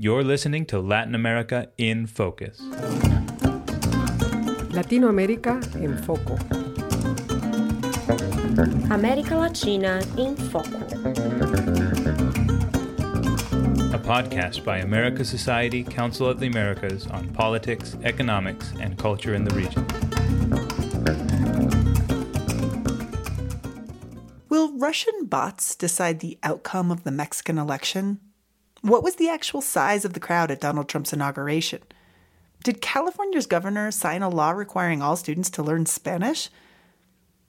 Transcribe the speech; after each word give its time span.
You're 0.00 0.22
listening 0.22 0.64
to 0.66 0.78
Latin 0.78 1.16
America 1.16 1.70
in 1.76 2.06
Focus. 2.06 2.60
Latinoamérica 4.70 5.60
en 5.74 6.00
Foco. 6.04 6.38
América 8.94 9.34
Latina 9.34 10.00
em 10.16 10.36
Foco. 10.36 10.78
A 13.92 13.98
podcast 13.98 14.64
by 14.64 14.78
Americas 14.78 15.28
Society, 15.28 15.82
Council 15.82 16.28
of 16.28 16.38
the 16.38 16.46
Americas 16.46 17.08
on 17.08 17.28
politics, 17.30 17.96
economics, 18.04 18.72
and 18.80 18.96
culture 18.98 19.34
in 19.34 19.42
the 19.42 19.52
region. 19.56 19.84
Will 24.48 24.78
Russian 24.78 25.24
bots 25.24 25.74
decide 25.74 26.20
the 26.20 26.38
outcome 26.44 26.92
of 26.92 27.02
the 27.02 27.10
Mexican 27.10 27.58
election? 27.58 28.20
What 28.82 29.02
was 29.02 29.16
the 29.16 29.28
actual 29.28 29.60
size 29.60 30.04
of 30.04 30.12
the 30.12 30.20
crowd 30.20 30.50
at 30.50 30.60
Donald 30.60 30.88
Trump's 30.88 31.12
inauguration? 31.12 31.82
Did 32.62 32.80
California's 32.80 33.46
governor 33.46 33.90
sign 33.90 34.22
a 34.22 34.28
law 34.28 34.50
requiring 34.50 35.02
all 35.02 35.16
students 35.16 35.50
to 35.50 35.62
learn 35.62 35.86
Spanish? 35.86 36.48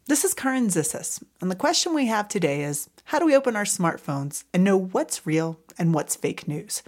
This 0.07 0.23
is 0.23 0.33
Carin 0.33 0.69
Zissis, 0.69 1.21
and 1.39 1.51
the 1.51 1.55
question 1.55 1.93
we 1.93 2.07
have 2.07 2.27
today 2.27 2.63
is 2.63 2.89
how 3.05 3.19
do 3.19 3.25
we 3.25 3.35
open 3.35 3.55
our 3.55 3.63
smartphones 3.63 4.43
and 4.53 4.63
know 4.63 4.77
what's 4.77 5.27
real 5.27 5.59
and 5.77 5.93
what's 5.93 6.15
fake 6.15 6.47
news? 6.47 6.81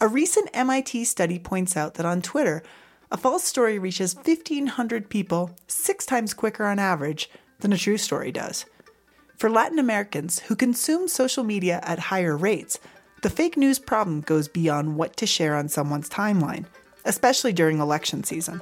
A 0.00 0.08
recent 0.08 0.48
MIT 0.54 1.04
study 1.04 1.38
points 1.38 1.76
out 1.76 1.94
that 1.94 2.06
on 2.06 2.22
Twitter, 2.22 2.62
a 3.10 3.18
false 3.18 3.44
story 3.44 3.78
reaches 3.78 4.14
1,500 4.14 5.10
people 5.10 5.54
six 5.66 6.06
times 6.06 6.32
quicker 6.32 6.64
on 6.64 6.78
average 6.78 7.28
than 7.60 7.72
a 7.74 7.78
true 7.78 7.98
story 7.98 8.32
does. 8.32 8.64
For 9.36 9.50
Latin 9.50 9.78
Americans 9.78 10.38
who 10.40 10.56
consume 10.56 11.08
social 11.08 11.44
media 11.44 11.80
at 11.82 11.98
higher 11.98 12.36
rates, 12.36 12.78
the 13.22 13.30
fake 13.30 13.56
news 13.56 13.78
problem 13.78 14.20
goes 14.20 14.48
beyond 14.48 14.96
what 14.96 15.16
to 15.16 15.26
share 15.26 15.54
on 15.54 15.68
someone's 15.68 16.08
timeline, 16.08 16.64
especially 17.04 17.52
during 17.52 17.78
election 17.78 18.24
season. 18.24 18.60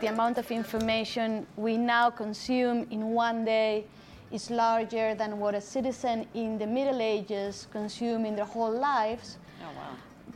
The 0.00 0.06
amount 0.06 0.38
of 0.38 0.50
information 0.52 1.44
we 1.56 1.76
now 1.76 2.10
consume 2.10 2.86
in 2.90 3.08
one 3.08 3.44
day 3.44 3.84
is 4.30 4.48
larger 4.48 5.14
than 5.16 5.40
what 5.40 5.56
a 5.56 5.60
citizen 5.60 6.26
in 6.34 6.56
the 6.58 6.66
Middle 6.66 7.02
Ages 7.02 7.66
consumed 7.72 8.26
in 8.26 8.36
their 8.36 8.44
whole 8.44 8.70
lives. 8.70 9.38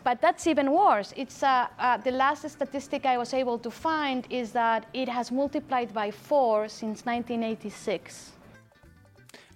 But 0.07 0.21
that's 0.21 0.47
even 0.47 0.71
worse. 0.71 1.13
It's 1.17 1.43
uh, 1.43 1.67
uh, 1.81 1.97
the 1.97 2.13
last 2.13 2.49
statistic 2.49 3.05
I 3.07 3.19
was 3.19 3.35
able 3.35 3.59
to 3.59 3.73
find 3.73 4.25
is 4.31 4.53
that 4.53 4.87
it 4.95 5.09
has 5.09 5.33
multiplied 5.33 5.93
by 5.93 6.13
four 6.13 6.69
since 6.69 7.05
1986. 7.05 8.31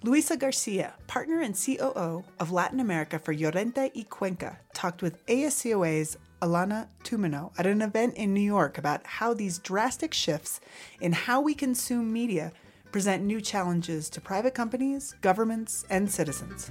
Luisa 0.03 0.35
Garcia, 0.35 0.93
partner 1.07 1.39
and 1.39 1.55
COO 1.55 2.25
of 2.37 2.51
Latin 2.51 2.81
America 2.81 3.17
for 3.17 3.33
Llorente 3.33 3.91
y 3.95 4.05
Cuenca, 4.09 4.57
talked 4.73 5.01
with 5.01 5.25
ASCOA's 5.27 6.17
Alana 6.41 6.89
Tummino 7.05 7.53
at 7.57 7.65
an 7.65 7.81
event 7.81 8.15
in 8.15 8.33
New 8.33 8.41
York 8.41 8.77
about 8.77 9.07
how 9.07 9.33
these 9.33 9.57
drastic 9.57 10.13
shifts 10.13 10.59
in 10.99 11.13
how 11.13 11.39
we 11.39 11.53
consume 11.53 12.11
media 12.11 12.51
present 12.91 13.23
new 13.23 13.39
challenges 13.39 14.09
to 14.09 14.19
private 14.19 14.53
companies, 14.53 15.15
governments, 15.21 15.85
and 15.89 16.11
citizens. 16.11 16.69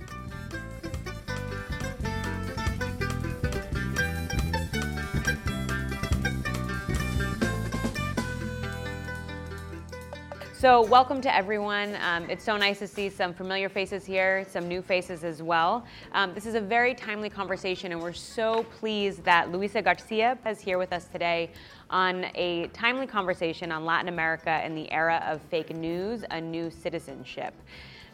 So, 10.60 10.82
welcome 10.82 11.22
to 11.22 11.34
everyone. 11.34 11.96
Um, 12.02 12.28
it's 12.28 12.44
so 12.44 12.58
nice 12.58 12.80
to 12.80 12.86
see 12.86 13.08
some 13.08 13.32
familiar 13.32 13.70
faces 13.70 14.04
here, 14.04 14.44
some 14.46 14.68
new 14.68 14.82
faces 14.82 15.24
as 15.24 15.42
well. 15.42 15.86
Um, 16.12 16.34
this 16.34 16.44
is 16.44 16.54
a 16.54 16.60
very 16.60 16.94
timely 16.94 17.30
conversation, 17.30 17.92
and 17.92 18.02
we're 18.02 18.12
so 18.12 18.64
pleased 18.64 19.24
that 19.24 19.50
Luisa 19.50 19.80
Garcia 19.80 20.36
is 20.46 20.60
here 20.60 20.76
with 20.76 20.92
us 20.92 21.06
today 21.06 21.50
on 21.88 22.26
a 22.34 22.66
timely 22.74 23.06
conversation 23.06 23.72
on 23.72 23.86
Latin 23.86 24.08
America 24.08 24.50
and 24.50 24.76
the 24.76 24.92
era 24.92 25.24
of 25.26 25.40
fake 25.40 25.74
news, 25.74 26.24
a 26.30 26.38
new 26.38 26.70
citizenship. 26.70 27.54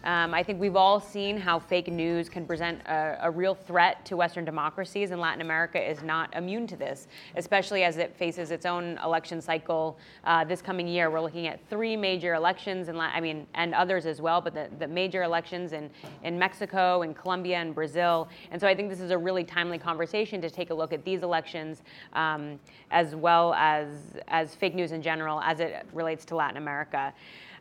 Um, 0.07 0.35
I 0.35 0.45
think 0.45 0.61
we've 0.61 0.77
all 0.77 1.01
seen 1.01 1.37
how 1.37 1.59
fake 1.59 1.89
news 1.89 2.29
can 2.29 2.47
present 2.47 2.81
a, 2.87 3.19
a, 3.23 3.31
real 3.31 3.57
threat 3.57 4.05
to 4.07 4.17
Western 4.17 4.45
democracies, 4.45 5.11
and 5.11 5.21
Latin 5.21 5.41
America 5.41 5.83
is 5.83 6.01
not 6.01 6.33
immune 6.37 6.69
to 6.69 6.77
this, 6.77 7.09
especially 7.35 7.83
as 7.83 7.97
it 7.97 8.15
faces 8.15 8.53
its 8.53 8.65
own 8.67 8.99
election 9.05 9.41
cycle 9.41 9.99
uh, 10.23 10.45
this 10.45 10.63
coming 10.63 10.87
year. 10.87 11.11
We're 11.11 11.21
looking 11.21 11.49
at 11.49 11.59
three 11.69 11.97
major 11.97 12.35
elections, 12.35 12.87
and 12.87 12.97
I 12.99 13.19
mean, 13.19 13.49
and 13.55 13.75
others 13.75 14.07
as 14.07 14.21
well, 14.23 14.41
but 14.41 14.55
the, 14.55 14.69
the 14.79 14.87
major 14.87 15.25
elections 15.25 15.73
in, 15.73 15.91
in 16.23 16.39
Mexico, 16.39 17.03
in 17.03 17.13
Colombia, 17.13 17.57
and 17.57 17.75
Brazil. 17.75 18.29
And 18.53 18.61
so 18.61 18.69
I 18.69 18.77
think 18.77 18.91
this 18.91 19.01
is 19.01 19.11
a 19.11 19.19
really 19.19 19.43
timely 19.43 19.77
conversation 19.77 20.41
to 20.41 20.51
take 20.51 20.71
a 20.71 20.75
look 20.75 20.93
at 20.93 21.05
these 21.05 21.25
elections 21.25 21.83
um, 22.13 22.61
as 22.93 23.17
well 23.17 23.55
as, 23.55 23.89
as 24.29 24.55
fake 24.55 24.77
news 24.77 24.93
in 24.93 25.03
general 25.03 25.41
as 25.41 25.59
it 25.59 25.85
relates 25.93 26.25
to 26.27 26.37
Latin 26.37 26.59
America. 26.59 27.13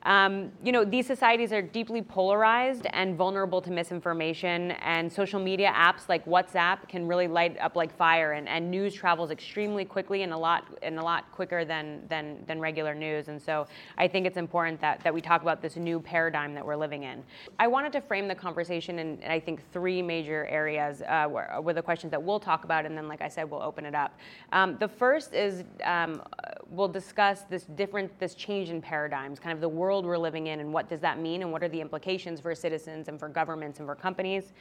Um, 0.06 0.52
you 0.64 0.72
know, 0.72 0.86
these 0.86 1.08
societies 1.08 1.52
are 1.52 1.64
deeply 1.64 2.02
polarized 2.02 2.86
and 2.94 3.18
vulnerable 3.18 3.60
to 3.62 3.72
misinformation, 3.72 4.72
and 4.72 5.12
social 5.12 5.40
media 5.40 5.74
apps 5.76 6.08
like 6.08 6.24
WhatsApp 6.26 6.88
can 6.88 7.08
really 7.08 7.28
light 7.28 7.58
up 7.60 7.76
like 7.76 7.96
fire, 7.98 8.34
and, 8.34 8.48
and 8.48 8.70
news 8.70 8.94
travels 8.94 9.32
extremely 9.32 9.84
quickly 9.84 10.22
and 10.22 10.32
a 10.32 10.38
lot 10.38 10.66
and 10.84 11.00
a 11.00 11.04
lot 11.04 11.32
quicker 11.32 11.66
than, 11.66 12.04
than, 12.08 12.38
than 12.46 12.60
regular 12.60 12.94
news. 12.94 13.30
And 13.30 13.42
so 13.42 13.66
I 13.98 14.08
think 14.08 14.28
it's 14.28 14.38
important 14.38 14.80
that, 14.82 15.04
that 15.04 15.12
we 15.12 15.22
talk 15.22 15.42
about 15.42 15.60
this 15.60 15.76
new 15.76 16.00
paradigm 16.00 16.54
that 16.54 16.64
we're 16.64 16.76
living 16.76 17.04
in. 17.04 17.24
I 17.58 17.66
wanted 17.66 17.92
to 17.94 18.02
frame 18.02 18.28
the 18.28 18.36
conversation 18.36 19.00
in, 19.00 19.20
I 19.28 19.40
think, 19.40 19.62
three 19.74 20.04
major 20.04 20.46
areas 20.46 21.02
uh, 21.02 21.28
were, 21.28 21.50
were 21.62 21.74
the 21.74 21.82
questions 21.82 22.12
that 22.12 22.22
we'll 22.22 22.40
talk 22.40 22.64
about, 22.64 22.86
and 22.86 22.96
then, 22.96 23.08
like 23.08 23.22
I 23.22 23.28
said, 23.28 23.50
we'll 23.50 23.64
open 23.64 23.86
it 23.86 23.96
up. 23.96 24.20
Um, 24.52 24.78
the 24.80 24.88
first 24.88 25.34
is 25.34 25.64
um, 25.84 26.22
we'll 26.70 26.88
discuss 26.88 27.42
this 27.50 27.64
different, 27.64 28.20
this 28.20 28.36
change 28.36 28.70
in 28.70 28.84
paradigms, 28.84 29.40
kind 29.40 29.54
of 29.54 29.62
the 29.62 29.70
world 29.70 29.95
world 29.96 30.06
we're 30.06 30.18
living 30.18 30.48
in 30.48 30.60
and 30.60 30.74
what 30.74 30.90
does 30.90 31.00
that 31.00 31.20
mean 31.22 31.42
and 31.42 31.50
what 31.50 31.64
are 31.64 31.70
the 31.70 31.80
implications 31.80 32.42
for 32.42 32.54
citizens 32.54 33.08
and 33.08 33.18
for 33.18 33.30
governments 33.30 33.80
and 33.80 33.88
for 33.88 33.96
companies. 33.96 34.52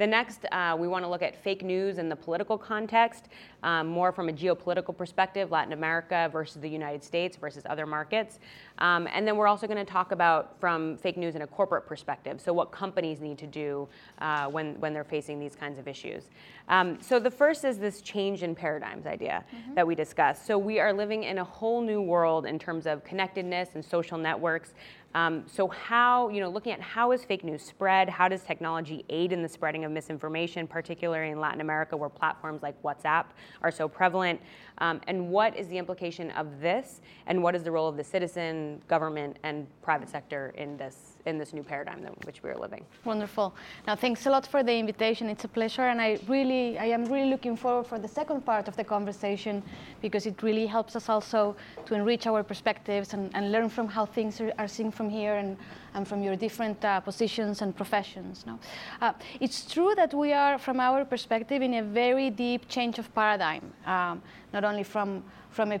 The 0.00 0.06
next, 0.06 0.46
uh, 0.50 0.74
we 0.78 0.88
want 0.88 1.04
to 1.04 1.10
look 1.10 1.20
at 1.20 1.36
fake 1.36 1.62
news 1.62 1.98
in 1.98 2.08
the 2.08 2.16
political 2.16 2.56
context, 2.56 3.28
um, 3.62 3.86
more 3.86 4.12
from 4.12 4.30
a 4.30 4.32
geopolitical 4.32 4.96
perspective, 4.96 5.50
Latin 5.50 5.74
America 5.74 6.30
versus 6.32 6.62
the 6.62 6.70
United 6.70 7.04
States 7.04 7.36
versus 7.36 7.64
other 7.68 7.84
markets. 7.84 8.38
Um, 8.78 9.06
and 9.12 9.28
then 9.28 9.36
we're 9.36 9.46
also 9.46 9.66
going 9.66 9.76
to 9.76 9.84
talk 9.84 10.12
about 10.12 10.58
from 10.58 10.96
fake 10.96 11.18
news 11.18 11.34
in 11.34 11.42
a 11.42 11.46
corporate 11.46 11.86
perspective, 11.86 12.40
so 12.40 12.50
what 12.50 12.72
companies 12.72 13.20
need 13.20 13.36
to 13.36 13.46
do 13.46 13.86
uh, 14.20 14.46
when, 14.46 14.80
when 14.80 14.94
they're 14.94 15.04
facing 15.04 15.38
these 15.38 15.54
kinds 15.54 15.78
of 15.78 15.86
issues. 15.86 16.30
Um, 16.70 16.96
so 17.02 17.18
the 17.18 17.30
first 17.30 17.66
is 17.66 17.76
this 17.76 18.00
change 18.00 18.42
in 18.42 18.54
paradigms 18.54 19.04
idea 19.04 19.44
mm-hmm. 19.54 19.74
that 19.74 19.86
we 19.86 19.94
discussed. 19.94 20.46
So 20.46 20.56
we 20.56 20.80
are 20.80 20.94
living 20.94 21.24
in 21.24 21.36
a 21.36 21.44
whole 21.44 21.82
new 21.82 22.00
world 22.00 22.46
in 22.46 22.58
terms 22.58 22.86
of 22.86 23.04
connectedness 23.04 23.70
and 23.74 23.84
social 23.84 24.16
networks. 24.16 24.72
Um, 25.14 25.44
so 25.46 25.66
how, 25.68 26.28
you 26.28 26.40
know, 26.40 26.48
looking 26.48 26.72
at 26.72 26.80
how 26.80 27.10
is 27.10 27.24
fake 27.24 27.42
news 27.42 27.62
spread, 27.62 28.08
how 28.08 28.28
does 28.28 28.42
technology 28.42 29.04
aid 29.08 29.32
in 29.32 29.42
the 29.42 29.48
spreading 29.48 29.84
of 29.84 29.90
misinformation, 29.90 30.68
particularly 30.68 31.30
in 31.30 31.40
Latin 31.40 31.60
America 31.60 31.96
where 31.96 32.08
platforms 32.08 32.62
like 32.62 32.80
WhatsApp 32.82 33.26
are 33.62 33.72
so 33.72 33.88
prevalent, 33.88 34.40
um, 34.78 35.00
and 35.08 35.30
what 35.30 35.56
is 35.56 35.66
the 35.68 35.78
implication 35.78 36.30
of 36.32 36.60
this, 36.60 37.00
and 37.26 37.42
what 37.42 37.56
is 37.56 37.64
the 37.64 37.70
role 37.70 37.88
of 37.88 37.96
the 37.96 38.04
citizen, 38.04 38.80
government, 38.86 39.36
and 39.42 39.66
private 39.82 40.08
sector 40.08 40.54
in 40.56 40.76
this 40.76 41.09
in 41.26 41.38
this 41.38 41.52
new 41.52 41.62
paradigm 41.62 42.04
in 42.04 42.12
which 42.24 42.42
we 42.42 42.50
are 42.50 42.56
living. 42.56 42.84
Wonderful. 43.04 43.54
Now, 43.86 43.96
thanks 43.96 44.26
a 44.26 44.30
lot 44.30 44.46
for 44.46 44.62
the 44.62 44.74
invitation. 44.74 45.28
It's 45.28 45.44
a 45.44 45.48
pleasure, 45.48 45.82
and 45.82 46.00
I 46.00 46.18
really, 46.26 46.78
I 46.78 46.86
am 46.86 47.04
really 47.04 47.30
looking 47.30 47.56
forward 47.56 47.86
for 47.86 47.98
the 47.98 48.08
second 48.08 48.44
part 48.44 48.68
of 48.68 48.76
the 48.76 48.84
conversation 48.84 49.62
because 50.00 50.26
it 50.26 50.42
really 50.42 50.66
helps 50.66 50.96
us 50.96 51.08
also 51.08 51.56
to 51.86 51.94
enrich 51.94 52.26
our 52.26 52.42
perspectives 52.42 53.14
and, 53.14 53.34
and 53.34 53.52
learn 53.52 53.68
from 53.68 53.88
how 53.88 54.06
things 54.06 54.40
are, 54.40 54.52
are 54.58 54.68
seen 54.68 54.90
from 54.90 55.10
here 55.10 55.34
and, 55.34 55.56
and 55.94 56.06
from 56.06 56.22
your 56.22 56.36
different 56.36 56.84
uh, 56.84 57.00
positions 57.00 57.62
and 57.62 57.76
professions. 57.76 58.44
No? 58.46 58.58
Uh, 59.00 59.12
it's 59.40 59.70
true 59.70 59.94
that 59.96 60.14
we 60.14 60.32
are, 60.32 60.58
from 60.58 60.80
our 60.80 61.04
perspective, 61.04 61.62
in 61.62 61.74
a 61.74 61.82
very 61.82 62.30
deep 62.30 62.68
change 62.68 62.98
of 62.98 63.14
paradigm, 63.14 63.72
um, 63.86 64.22
not 64.52 64.64
only 64.64 64.82
from, 64.82 65.22
from 65.50 65.72
a 65.72 65.80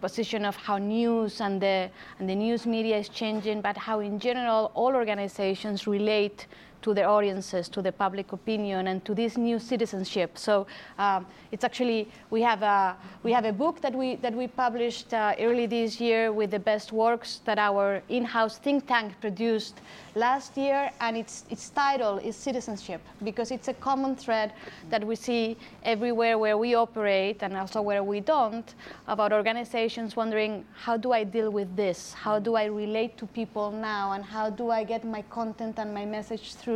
position 0.00 0.44
of 0.44 0.56
how 0.56 0.78
news 0.78 1.40
and 1.40 1.60
the, 1.60 1.90
and 2.18 2.28
the 2.28 2.34
news 2.34 2.66
media 2.66 2.96
is 2.96 3.08
changing, 3.08 3.60
but 3.60 3.76
how 3.76 4.00
in 4.00 4.18
general 4.18 4.70
all 4.74 4.94
organizations 4.94 5.86
relate 5.86 6.46
to 6.82 6.94
their 6.94 7.08
audiences, 7.08 7.68
to 7.68 7.82
the 7.82 7.92
public 7.92 8.32
opinion, 8.32 8.88
and 8.88 9.04
to 9.04 9.14
this 9.14 9.36
new 9.36 9.58
citizenship. 9.58 10.38
So 10.38 10.66
um, 10.98 11.26
it's 11.52 11.64
actually 11.64 12.08
we 12.30 12.42
have 12.42 12.62
a 12.62 12.96
we 13.22 13.32
have 13.32 13.44
a 13.44 13.52
book 13.52 13.80
that 13.80 13.94
we 13.94 14.16
that 14.16 14.34
we 14.34 14.46
published 14.46 15.14
uh, 15.14 15.34
early 15.38 15.66
this 15.66 16.00
year 16.00 16.32
with 16.32 16.50
the 16.50 16.58
best 16.58 16.92
works 16.92 17.40
that 17.44 17.58
our 17.58 18.02
in-house 18.08 18.58
think 18.58 18.86
tank 18.86 19.12
produced 19.20 19.80
last 20.14 20.56
year, 20.56 20.90
and 21.00 21.16
its 21.16 21.44
its 21.50 21.70
title 21.70 22.18
is 22.18 22.36
citizenship 22.36 23.00
because 23.24 23.50
it's 23.50 23.68
a 23.68 23.74
common 23.74 24.16
thread 24.16 24.52
that 24.90 25.04
we 25.04 25.16
see 25.16 25.56
everywhere 25.82 26.38
where 26.38 26.56
we 26.56 26.74
operate 26.74 27.42
and 27.42 27.56
also 27.56 27.80
where 27.82 28.02
we 28.02 28.20
don't 28.20 28.74
about 29.06 29.32
organizations 29.32 30.16
wondering 30.16 30.64
how 30.74 30.96
do 30.96 31.12
I 31.12 31.24
deal 31.24 31.50
with 31.50 31.74
this? 31.76 32.12
How 32.12 32.38
do 32.38 32.54
I 32.56 32.66
relate 32.66 33.16
to 33.18 33.26
people 33.26 33.70
now? 33.70 34.12
And 34.12 34.24
how 34.24 34.50
do 34.50 34.70
I 34.70 34.84
get 34.84 35.04
my 35.04 35.22
content 35.22 35.78
and 35.78 35.92
my 35.94 36.04
message 36.04 36.54
through? 36.54 36.67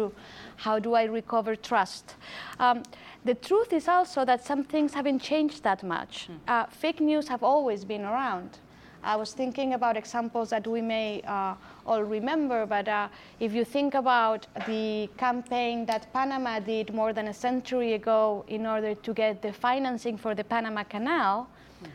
How 0.56 0.78
do 0.78 0.94
I 0.94 1.04
recover 1.04 1.56
trust? 1.56 2.14
Um, 2.58 2.82
the 3.24 3.34
truth 3.34 3.72
is 3.72 3.88
also 3.88 4.24
that 4.24 4.44
some 4.44 4.64
things 4.64 4.94
haven't 4.94 5.20
changed 5.20 5.62
that 5.62 5.82
much. 5.82 6.28
Uh, 6.48 6.66
fake 6.66 7.00
news 7.00 7.28
have 7.28 7.42
always 7.42 7.84
been 7.84 8.04
around. 8.04 8.58
I 9.04 9.16
was 9.16 9.32
thinking 9.32 9.74
about 9.74 9.96
examples 9.96 10.50
that 10.50 10.66
we 10.66 10.80
may 10.80 11.22
uh, 11.26 11.54
all 11.86 12.04
remember, 12.04 12.66
but 12.66 12.86
uh, 12.88 13.08
if 13.40 13.52
you 13.52 13.64
think 13.64 13.94
about 13.94 14.46
the 14.66 15.10
campaign 15.16 15.86
that 15.86 16.12
Panama 16.12 16.60
did 16.60 16.94
more 16.94 17.12
than 17.12 17.26
a 17.28 17.34
century 17.34 17.94
ago 17.94 18.44
in 18.46 18.64
order 18.64 18.94
to 18.94 19.12
get 19.12 19.42
the 19.42 19.52
financing 19.52 20.16
for 20.16 20.34
the 20.34 20.44
Panama 20.44 20.84
Canal, 20.84 21.48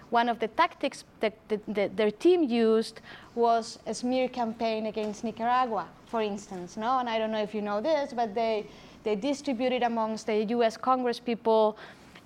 one 0.09 0.27
of 0.27 0.39
the 0.39 0.49
tactics 0.49 1.05
that, 1.21 1.33
that, 1.47 1.61
that 1.67 1.95
their 1.95 2.11
team 2.11 2.43
used 2.43 2.99
was 3.35 3.79
a 3.85 3.93
smear 3.93 4.27
campaign 4.27 4.87
against 4.87 5.23
Nicaragua, 5.23 5.87
for 6.07 6.21
instance. 6.21 6.77
No, 6.77 6.99
and 6.99 7.09
I 7.09 7.19
don't 7.19 7.31
know 7.31 7.41
if 7.41 7.53
you 7.53 7.61
know 7.61 7.81
this, 7.81 8.13
but 8.13 8.33
they 8.33 8.65
they 9.03 9.15
distributed 9.15 9.83
amongst 9.83 10.25
the 10.27 10.43
U.S. 10.55 10.75
Congress 10.75 11.19
people 11.19 11.77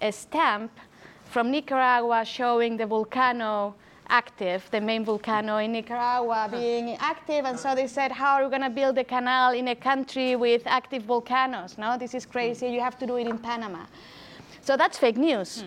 a 0.01 0.11
stamp 0.11 0.71
from 1.25 1.51
Nicaragua 1.51 2.25
showing 2.25 2.75
the 2.77 2.85
volcano 2.85 3.75
active, 4.07 4.67
the 4.71 4.81
main 4.81 5.05
volcano 5.05 5.57
in 5.57 5.71
Nicaragua 5.71 6.49
being 6.51 6.97
active. 6.99 7.45
And 7.45 7.57
so 7.57 7.73
they 7.73 7.87
said, 7.87 8.11
how 8.11 8.33
are 8.35 8.43
we 8.43 8.49
going 8.49 8.61
to 8.63 8.69
build 8.69 8.97
a 8.97 9.03
canal 9.03 9.53
in 9.53 9.69
a 9.69 9.75
country 9.75 10.35
with 10.35 10.63
active 10.65 11.03
volcanoes? 11.03 11.77
No, 11.77 11.97
this 11.97 12.13
is 12.13 12.25
crazy. 12.25 12.67
Hmm. 12.67 12.73
You 12.73 12.81
have 12.81 12.97
to 12.99 13.07
do 13.07 13.15
it 13.17 13.27
in 13.27 13.37
Panama. 13.37 13.85
So 14.61 14.77
that's 14.77 14.97
fake 14.97 15.17
news. 15.17 15.63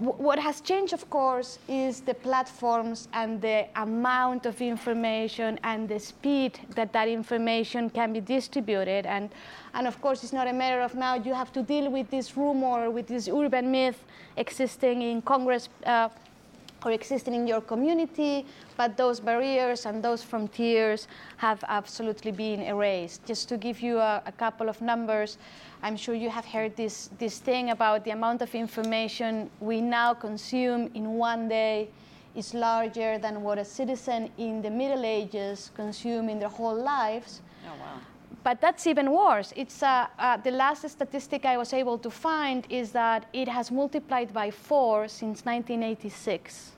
W- 0.00 0.12
what 0.22 0.38
has 0.38 0.60
changed, 0.60 0.92
of 0.92 1.08
course, 1.08 1.58
is 1.68 2.00
the 2.00 2.14
platforms 2.14 3.08
and 3.12 3.40
the 3.40 3.66
amount 3.76 4.44
of 4.44 4.60
information 4.60 5.58
and 5.62 5.88
the 5.88 5.98
speed 5.98 6.60
that 6.74 6.92
that 6.92 7.08
information 7.08 7.88
can 7.88 8.12
be 8.12 8.20
distributed. 8.20 9.06
And, 9.06 9.30
and 9.72 9.86
of 9.86 10.00
course, 10.02 10.22
it's 10.22 10.32
not 10.32 10.46
a 10.46 10.52
matter 10.52 10.82
of 10.82 10.94
now 10.94 11.14
you 11.14 11.32
have 11.32 11.52
to 11.54 11.62
deal 11.62 11.90
with 11.90 12.10
this 12.10 12.36
rumor, 12.36 12.90
with 12.90 13.06
this 13.06 13.28
urban 13.28 13.70
myth 13.70 14.04
existing 14.36 15.00
in 15.02 15.22
Congress. 15.22 15.68
Uh, 15.86 16.10
or 16.84 16.92
existing 16.92 17.34
in 17.34 17.46
your 17.46 17.60
community, 17.60 18.46
but 18.76 18.96
those 18.96 19.20
barriers 19.20 19.86
and 19.86 20.02
those 20.02 20.22
frontiers 20.22 21.08
have 21.36 21.64
absolutely 21.68 22.32
been 22.32 22.60
erased. 22.60 23.24
Just 23.24 23.48
to 23.48 23.56
give 23.56 23.80
you 23.80 23.98
a, 23.98 24.22
a, 24.26 24.32
couple 24.32 24.68
of 24.68 24.80
numbers, 24.80 25.38
I'm 25.82 25.96
sure 25.96 26.14
you 26.14 26.30
have 26.30 26.44
heard 26.44 26.76
this, 26.76 27.10
this 27.18 27.38
thing 27.38 27.70
about 27.70 28.04
the 28.04 28.10
amount 28.10 28.42
of 28.42 28.54
information 28.54 29.50
we 29.60 29.80
now 29.80 30.14
consume 30.14 30.90
in 30.94 31.14
one 31.14 31.48
day 31.48 31.88
is 32.34 32.52
larger 32.52 33.18
than 33.18 33.42
what 33.42 33.58
a 33.58 33.64
citizen 33.64 34.30
in 34.38 34.60
the 34.60 34.70
Middle 34.70 35.04
Ages 35.04 35.70
consumed 35.74 36.30
in 36.30 36.38
their 36.38 36.48
whole 36.48 36.74
lives. 36.74 37.42
Oh, 37.66 37.72
wow. 37.80 38.00
But 38.42 38.60
that's 38.60 38.86
even 38.86 39.10
worse. 39.10 39.54
It's 39.56 39.82
uh, 39.82 40.06
uh, 40.18 40.36
the 40.36 40.50
last 40.50 40.86
statistic 40.88 41.46
I 41.46 41.56
was 41.56 41.72
able 41.72 41.96
to 41.98 42.10
find 42.10 42.66
is 42.68 42.92
that 42.92 43.26
it 43.32 43.48
has 43.48 43.70
multiplied 43.70 44.34
by 44.34 44.50
four 44.50 45.08
since 45.08 45.46
1986. 45.46 46.73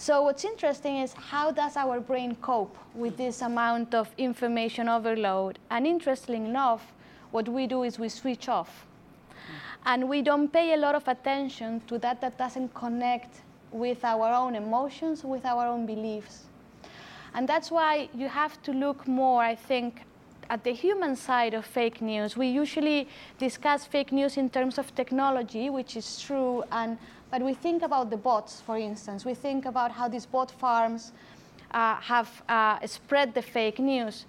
So 0.00 0.22
what's 0.22 0.46
interesting 0.46 0.96
is 0.96 1.12
how 1.12 1.50
does 1.50 1.76
our 1.76 2.00
brain 2.00 2.34
cope 2.36 2.74
with 2.94 3.18
this 3.18 3.42
amount 3.42 3.94
of 3.94 4.08
information 4.16 4.88
overload? 4.88 5.58
And 5.70 5.86
interestingly 5.86 6.48
enough, 6.48 6.94
what 7.32 7.50
we 7.50 7.66
do 7.66 7.82
is 7.82 7.98
we 7.98 8.08
switch 8.08 8.48
off. 8.48 8.86
And 9.84 10.08
we 10.08 10.22
don't 10.22 10.50
pay 10.50 10.72
a 10.72 10.78
lot 10.78 10.94
of 10.94 11.06
attention 11.06 11.82
to 11.88 11.98
that 11.98 12.22
that 12.22 12.38
doesn't 12.38 12.72
connect 12.72 13.42
with 13.72 14.02
our 14.02 14.32
own 14.32 14.54
emotions, 14.54 15.22
with 15.22 15.44
our 15.44 15.66
own 15.66 15.84
beliefs. 15.84 16.44
And 17.34 17.46
that's 17.46 17.70
why 17.70 18.08
you 18.14 18.26
have 18.26 18.62
to 18.62 18.72
look 18.72 19.06
more, 19.06 19.42
I 19.42 19.54
think, 19.54 20.00
at 20.48 20.64
the 20.64 20.72
human 20.72 21.14
side 21.14 21.52
of 21.52 21.66
fake 21.66 22.00
news. 22.00 22.38
We 22.38 22.48
usually 22.48 23.06
discuss 23.38 23.84
fake 23.84 24.12
news 24.12 24.38
in 24.38 24.48
terms 24.48 24.78
of 24.78 24.94
technology, 24.94 25.68
which 25.68 25.94
is 25.94 26.20
true, 26.20 26.64
and 26.72 26.96
but 27.30 27.42
we 27.42 27.54
think 27.54 27.82
about 27.82 28.10
the 28.10 28.16
bots, 28.16 28.60
for 28.60 28.76
instance. 28.76 29.24
We 29.24 29.34
think 29.34 29.64
about 29.64 29.92
how 29.92 30.08
these 30.08 30.26
bot 30.26 30.50
farms 30.50 31.12
uh, 31.70 31.96
have 31.96 32.42
uh, 32.48 32.84
spread 32.86 33.34
the 33.34 33.42
fake 33.42 33.78
news. 33.78 34.26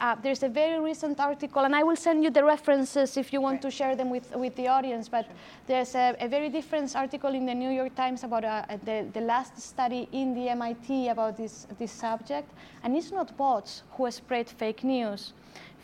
Uh, 0.00 0.16
there's 0.22 0.42
a 0.42 0.48
very 0.48 0.80
recent 0.80 1.20
article, 1.20 1.62
and 1.62 1.76
I 1.76 1.82
will 1.82 1.96
send 1.96 2.24
you 2.24 2.30
the 2.30 2.42
references 2.42 3.18
if 3.18 3.34
you 3.34 3.40
want 3.42 3.56
right. 3.56 3.62
to 3.62 3.70
share 3.70 3.94
them 3.94 4.08
with, 4.08 4.34
with 4.34 4.56
the 4.56 4.66
audience. 4.66 5.10
But 5.10 5.26
sure. 5.26 5.34
there's 5.66 5.94
a, 5.94 6.16
a, 6.18 6.26
very 6.26 6.48
different 6.48 6.96
article 6.96 7.34
in 7.34 7.44
the 7.44 7.54
New 7.54 7.68
York 7.68 7.94
Times 7.94 8.24
about 8.24 8.44
uh, 8.44 8.64
the, 8.84 9.06
the 9.12 9.20
last 9.20 9.60
study 9.60 10.08
in 10.12 10.34
the 10.34 10.48
MIT 10.48 11.08
about 11.08 11.36
this, 11.36 11.66
this 11.78 11.92
subject. 11.92 12.50
And 12.82 12.96
it's 12.96 13.12
not 13.12 13.36
bots 13.36 13.82
who 13.92 14.10
spread 14.10 14.48
fake 14.48 14.84
news. 14.84 15.34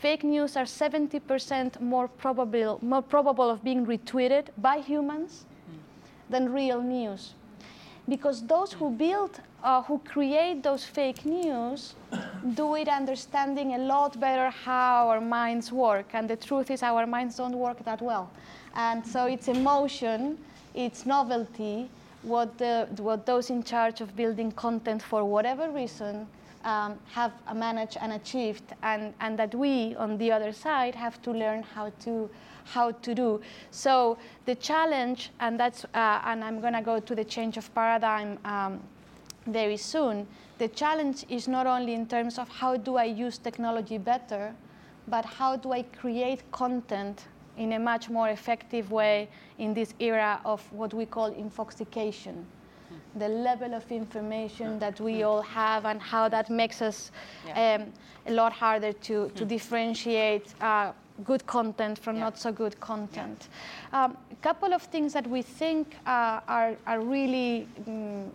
Fake 0.00 0.24
news 0.24 0.56
are 0.56 0.64
70% 0.64 1.78
more 1.82 2.08
probable, 2.08 2.78
more 2.80 3.02
probable 3.02 3.50
of 3.50 3.62
being 3.62 3.84
retweeted 3.84 4.46
by 4.56 4.78
humans 4.78 5.44
than 6.30 6.52
real 6.52 6.82
news. 6.82 7.34
Because 8.08 8.42
those 8.46 8.72
who 8.72 8.90
build, 8.90 9.40
uh, 9.64 9.82
who 9.82 9.98
create 9.98 10.62
those 10.62 10.84
fake 10.84 11.24
news, 11.24 11.94
do 12.54 12.76
it 12.76 12.88
understanding 12.88 13.74
a 13.74 13.78
lot 13.78 14.18
better 14.20 14.48
how 14.48 15.08
our 15.08 15.20
minds 15.20 15.72
work. 15.72 16.06
And 16.12 16.30
the 16.30 16.36
truth 16.36 16.70
is, 16.70 16.82
our 16.82 17.06
minds 17.06 17.36
don't 17.36 17.58
work 17.58 17.84
that 17.84 18.00
well. 18.00 18.30
And 18.74 19.04
so 19.04 19.26
it's 19.26 19.48
emotion, 19.48 20.38
it's 20.74 21.04
novelty, 21.04 21.88
what, 22.22 22.56
the, 22.58 22.86
what 22.98 23.26
those 23.26 23.50
in 23.50 23.62
charge 23.62 24.00
of 24.00 24.14
building 24.14 24.52
content 24.52 25.02
for 25.02 25.24
whatever 25.24 25.70
reason 25.70 26.26
um, 26.64 26.98
have 27.12 27.32
managed 27.54 27.96
and 28.00 28.12
achieved, 28.12 28.64
and, 28.82 29.14
and 29.20 29.38
that 29.38 29.54
we, 29.54 29.94
on 29.96 30.18
the 30.18 30.30
other 30.32 30.52
side, 30.52 30.94
have 30.94 31.22
to 31.22 31.30
learn 31.30 31.62
how 31.62 31.92
to 32.00 32.28
how 32.66 32.90
to 32.90 33.14
do. 33.14 33.40
So 33.70 34.18
the 34.44 34.54
challenge, 34.54 35.30
and 35.40 35.58
that's, 35.58 35.84
uh, 35.84 36.20
and 36.24 36.44
I'm 36.44 36.60
going 36.60 36.74
to 36.74 36.82
go 36.82 37.00
to 37.00 37.14
the 37.14 37.24
change 37.24 37.56
of 37.56 37.72
paradigm 37.74 38.38
um, 38.44 38.80
very 39.46 39.76
soon. 39.76 40.26
The 40.58 40.68
challenge 40.68 41.24
is 41.28 41.48
not 41.48 41.66
only 41.66 41.94
in 41.94 42.06
terms 42.06 42.38
of 42.38 42.48
how 42.48 42.76
do 42.76 42.96
I 42.96 43.04
use 43.04 43.38
technology 43.38 43.98
better, 43.98 44.54
but 45.08 45.24
how 45.24 45.56
do 45.56 45.72
I 45.72 45.82
create 45.82 46.42
content 46.50 47.26
in 47.56 47.72
a 47.72 47.78
much 47.78 48.10
more 48.10 48.28
effective 48.28 48.90
way 48.90 49.28
in 49.58 49.72
this 49.72 49.94
era 49.98 50.40
of 50.44 50.60
what 50.72 50.92
we 50.92 51.06
call 51.06 51.32
infoxication. 51.32 52.44
The 53.16 53.28
level 53.28 53.74
of 53.74 53.90
information 53.90 54.78
that 54.78 55.00
we 55.00 55.22
all 55.22 55.42
have 55.42 55.86
and 55.86 56.00
how 56.00 56.28
that 56.28 56.50
makes 56.50 56.82
us 56.82 57.10
yeah. 57.46 57.80
um, 57.80 57.92
a 58.26 58.32
lot 58.32 58.52
harder 58.52 58.92
to, 58.92 59.30
to 59.30 59.44
differentiate 59.44 60.54
uh, 60.60 60.92
good 61.24 61.46
content 61.46 61.98
from 61.98 62.16
yeah. 62.16 62.24
not 62.24 62.38
so 62.38 62.52
good 62.52 62.78
content. 62.80 63.48
A 63.92 63.98
um, 63.98 64.16
couple 64.42 64.72
of 64.74 64.82
things 64.82 65.12
that 65.12 65.26
we 65.26 65.42
think 65.42 65.96
uh, 66.06 66.40
are, 66.46 66.76
are 66.86 67.00
really 67.00 67.66
um, 67.86 68.30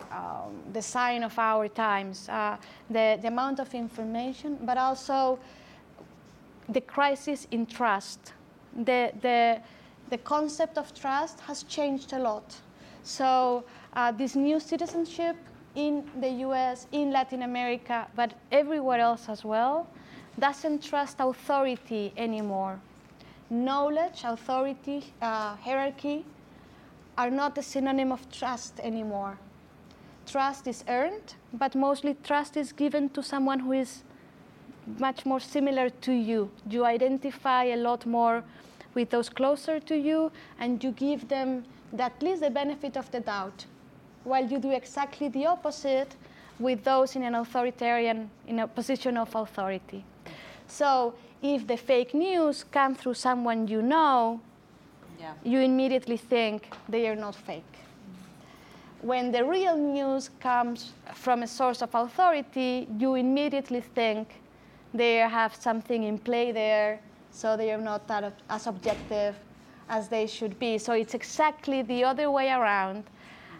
the 0.73 0.81
sign 0.81 1.23
of 1.23 1.37
our 1.37 1.67
times 1.67 2.27
uh, 2.29 2.57
the, 2.89 3.19
the 3.21 3.27
amount 3.27 3.59
of 3.59 3.73
information, 3.73 4.57
but 4.63 4.77
also 4.77 5.39
the 6.69 6.81
crisis 6.81 7.47
in 7.51 7.65
trust. 7.65 8.33
The, 8.75 9.11
the, 9.21 9.61
the 10.09 10.17
concept 10.19 10.77
of 10.77 10.93
trust 10.93 11.39
has 11.41 11.63
changed 11.63 12.13
a 12.13 12.19
lot. 12.19 12.55
So, 13.03 13.63
uh, 13.93 14.11
this 14.11 14.35
new 14.35 14.59
citizenship 14.59 15.35
in 15.75 16.03
the 16.19 16.29
US, 16.45 16.87
in 16.91 17.11
Latin 17.11 17.43
America, 17.43 18.07
but 18.15 18.33
everywhere 18.51 18.99
else 18.99 19.27
as 19.27 19.43
well, 19.43 19.87
doesn't 20.39 20.83
trust 20.83 21.17
authority 21.19 22.13
anymore. 22.17 22.79
Knowledge, 23.49 24.23
authority, 24.23 25.03
uh, 25.21 25.55
hierarchy 25.57 26.25
are 27.17 27.29
not 27.29 27.57
a 27.57 27.61
synonym 27.61 28.11
of 28.11 28.29
trust 28.31 28.79
anymore. 28.79 29.37
Trust 30.25 30.67
is 30.67 30.83
earned, 30.87 31.35
but 31.53 31.75
mostly 31.75 32.15
trust 32.23 32.55
is 32.55 32.71
given 32.71 33.09
to 33.09 33.21
someone 33.21 33.59
who 33.59 33.73
is 33.73 34.03
much 34.97 35.25
more 35.25 35.39
similar 35.39 35.89
to 35.89 36.13
you. 36.13 36.49
You 36.69 36.85
identify 36.85 37.65
a 37.65 37.75
lot 37.75 38.05
more 38.05 38.43
with 38.93 39.09
those 39.09 39.29
closer 39.29 39.79
to 39.79 39.95
you, 39.95 40.31
and 40.59 40.83
you 40.83 40.91
give 40.91 41.27
them 41.27 41.65
at 41.97 42.21
least 42.21 42.41
the 42.41 42.49
benefit 42.49 42.97
of 42.97 43.11
the 43.11 43.19
doubt, 43.19 43.65
while 44.23 44.45
you 44.45 44.59
do 44.59 44.71
exactly 44.71 45.27
the 45.27 45.45
opposite 45.45 46.15
with 46.59 46.83
those 46.83 47.15
in 47.15 47.23
an 47.23 47.35
authoritarian, 47.35 48.29
in 48.47 48.59
a 48.59 48.67
position 48.67 49.17
of 49.17 49.33
authority. 49.35 50.05
So 50.71 51.13
if 51.41 51.67
the 51.67 51.75
fake 51.75 52.13
news 52.13 52.63
comes 52.63 52.97
through 52.99 53.15
someone 53.15 53.67
you 53.67 53.81
know, 53.81 54.39
Yeah. 55.19 55.33
you 55.43 55.59
immediately 55.59 56.17
think 56.17 56.73
they 56.87 57.07
are 57.09 57.15
not 57.15 57.35
fake. 57.35 57.75
When 59.01 59.31
the 59.31 59.43
real 59.43 59.77
news 59.77 60.29
comes 60.39 60.93
from 61.13 61.43
a 61.43 61.47
source 61.47 61.81
of 61.81 61.93
authority, 61.93 62.87
you 62.97 63.15
immediately 63.15 63.81
think 63.81 64.27
they 64.93 65.15
have 65.17 65.53
something 65.55 66.03
in 66.03 66.17
play 66.17 66.51
there, 66.51 66.99
so 67.31 67.57
they 67.57 67.71
are 67.73 67.81
not 67.81 68.07
that, 68.07 68.33
as 68.49 68.67
objective 68.67 69.35
as 69.89 70.07
they 70.07 70.27
should 70.27 70.57
be. 70.59 70.77
So 70.77 70.93
it's 70.93 71.13
exactly 71.13 71.81
the 71.81 72.03
other 72.03 72.29
way 72.31 72.49
around 72.51 73.03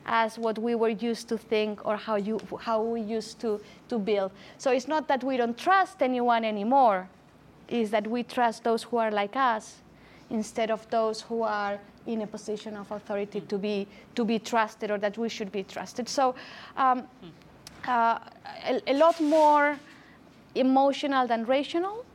as 0.06 0.38
what 0.38 0.58
we 0.58 0.76
were 0.76 0.90
used 0.90 1.30
to 1.30 1.38
think 1.38 1.86
or 1.86 1.96
how, 1.96 2.16
you, 2.16 2.40
how 2.60 2.82
we 2.82 3.02
used 3.02 3.40
to, 3.40 3.62
to 3.90 4.00
build. 4.00 4.32
So 4.58 4.72
it's 4.72 4.88
not 4.88 5.08
that 5.08 5.24
we 5.24 5.38
don't 5.38 5.58
trust 5.58 6.02
anyone 6.02 6.44
anymore, 6.44 7.08
it's 7.68 7.92
that 7.92 8.08
we 8.08 8.24
trust 8.24 8.64
those 8.64 8.84
who 8.84 8.98
are 8.98 9.12
like 9.12 9.36
us 9.36 9.82
instead 10.30 10.72
of 10.72 10.90
those 10.90 11.22
who 11.22 11.44
are 11.44 11.80
in 12.08 12.22
a 12.22 12.28
position 12.28 12.76
of 12.76 12.92
authority 12.92 13.42
to 13.42 13.58
be, 13.58 13.88
to 14.16 14.26
be 14.26 14.40
trusted 14.40 14.90
or 14.92 14.98
that 14.98 15.18
we 15.18 15.30
should 15.30 15.52
be 15.52 15.64
trusted. 15.64 16.10
So 16.10 16.36
um, 16.76 17.04
uh, 17.88 18.20
a, 18.66 18.82
a 18.88 18.94
lot 18.94 19.20
more 19.22 19.78
emotional 20.56 21.28
than 21.28 21.46
rational, 21.46 22.06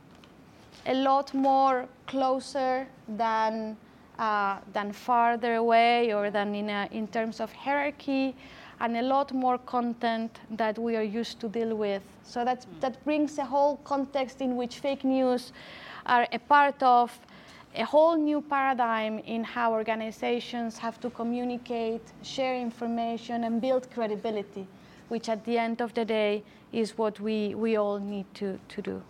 a 0.85 0.93
lot 0.93 1.33
more 1.33 1.87
closer 2.05 2.87
than, 3.07 3.77
uh, 4.19 4.57
than 4.73 4.91
farther 4.91 5.55
away 5.55 6.13
or 6.13 6.31
than 6.31 6.55
in, 6.55 6.69
a, 6.69 6.87
in 6.91 7.07
terms 7.07 7.39
of 7.39 7.51
hierarchy, 7.53 8.35
and 8.79 8.95
a 8.97 9.01
lot 9.01 9.33
more 9.33 9.57
content 9.57 10.39
that 10.51 10.77
we 10.77 10.95
are 10.95 11.03
used 11.03 11.39
to 11.39 11.49
deal 11.49 11.75
with. 11.75 12.03
So 12.23 12.45
that, 12.45 12.65
that 12.79 13.03
brings 13.05 13.37
a 13.37 13.45
whole 13.45 13.77
context 13.83 14.41
in 14.41 14.55
which 14.55 14.79
fake 14.79 15.03
news 15.03 15.51
are 16.05 16.27
a 16.31 16.39
part 16.39 16.81
of 16.83 17.17
a 17.75 17.85
whole 17.85 18.17
new 18.17 18.41
paradigm 18.41 19.19
in 19.19 19.43
how 19.43 19.71
organizations 19.71 20.77
have 20.77 20.99
to 21.01 21.09
communicate, 21.09 22.01
share 22.23 22.55
information, 22.55 23.43
and 23.43 23.61
build 23.61 23.89
credibility, 23.91 24.67
which 25.09 25.29
at 25.29 25.43
the 25.45 25.57
end 25.57 25.81
of 25.81 25.93
the 25.93 26.05
day 26.05 26.43
is 26.71 26.97
what 26.97 27.19
we, 27.19 27.53
we 27.55 27.77
all 27.77 27.99
need 27.99 28.25
to, 28.33 28.59
to 28.69 28.81
do. 28.81 29.01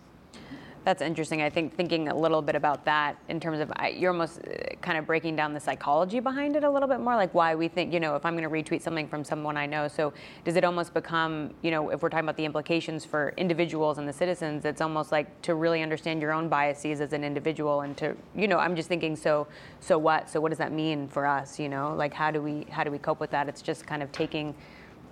That's 0.88 1.02
interesting. 1.02 1.42
I 1.42 1.50
think 1.50 1.76
thinking 1.76 2.08
a 2.08 2.16
little 2.16 2.40
bit 2.40 2.54
about 2.54 2.86
that 2.86 3.18
in 3.28 3.40
terms 3.40 3.60
of 3.60 3.70
you're 3.94 4.10
almost 4.10 4.38
uh, 4.38 4.74
kind 4.80 4.96
of 4.96 5.04
breaking 5.04 5.36
down 5.36 5.52
the 5.52 5.60
psychology 5.60 6.18
behind 6.18 6.56
it 6.56 6.64
a 6.64 6.70
little 6.70 6.88
bit 6.88 6.98
more, 6.98 7.14
like 7.14 7.34
why 7.34 7.54
we 7.54 7.68
think 7.68 7.92
you 7.92 8.00
know 8.00 8.16
if 8.16 8.24
I'm 8.24 8.34
going 8.34 8.48
to 8.48 8.48
retweet 8.48 8.80
something 8.80 9.06
from 9.06 9.22
someone 9.22 9.58
I 9.58 9.66
know. 9.66 9.86
So 9.86 10.14
does 10.46 10.56
it 10.56 10.64
almost 10.64 10.94
become 10.94 11.52
you 11.60 11.70
know 11.70 11.90
if 11.90 12.00
we're 12.00 12.08
talking 12.08 12.24
about 12.24 12.38
the 12.38 12.46
implications 12.46 13.04
for 13.04 13.34
individuals 13.36 13.98
and 13.98 14.08
the 14.08 14.14
citizens, 14.14 14.64
it's 14.64 14.80
almost 14.80 15.12
like 15.12 15.42
to 15.42 15.56
really 15.56 15.82
understand 15.82 16.22
your 16.22 16.32
own 16.32 16.48
biases 16.48 17.02
as 17.02 17.12
an 17.12 17.22
individual 17.22 17.82
and 17.82 17.94
to 17.98 18.16
you 18.34 18.48
know 18.48 18.56
I'm 18.58 18.74
just 18.74 18.88
thinking 18.88 19.14
so 19.14 19.46
so 19.80 19.98
what 19.98 20.30
so 20.30 20.40
what 20.40 20.48
does 20.48 20.58
that 20.58 20.72
mean 20.72 21.06
for 21.06 21.26
us? 21.26 21.60
You 21.60 21.68
know 21.68 21.94
like 21.94 22.14
how 22.14 22.30
do 22.30 22.40
we 22.40 22.64
how 22.70 22.82
do 22.82 22.90
we 22.90 22.98
cope 22.98 23.20
with 23.20 23.30
that? 23.32 23.46
It's 23.46 23.60
just 23.60 23.86
kind 23.86 24.02
of 24.02 24.10
taking 24.10 24.54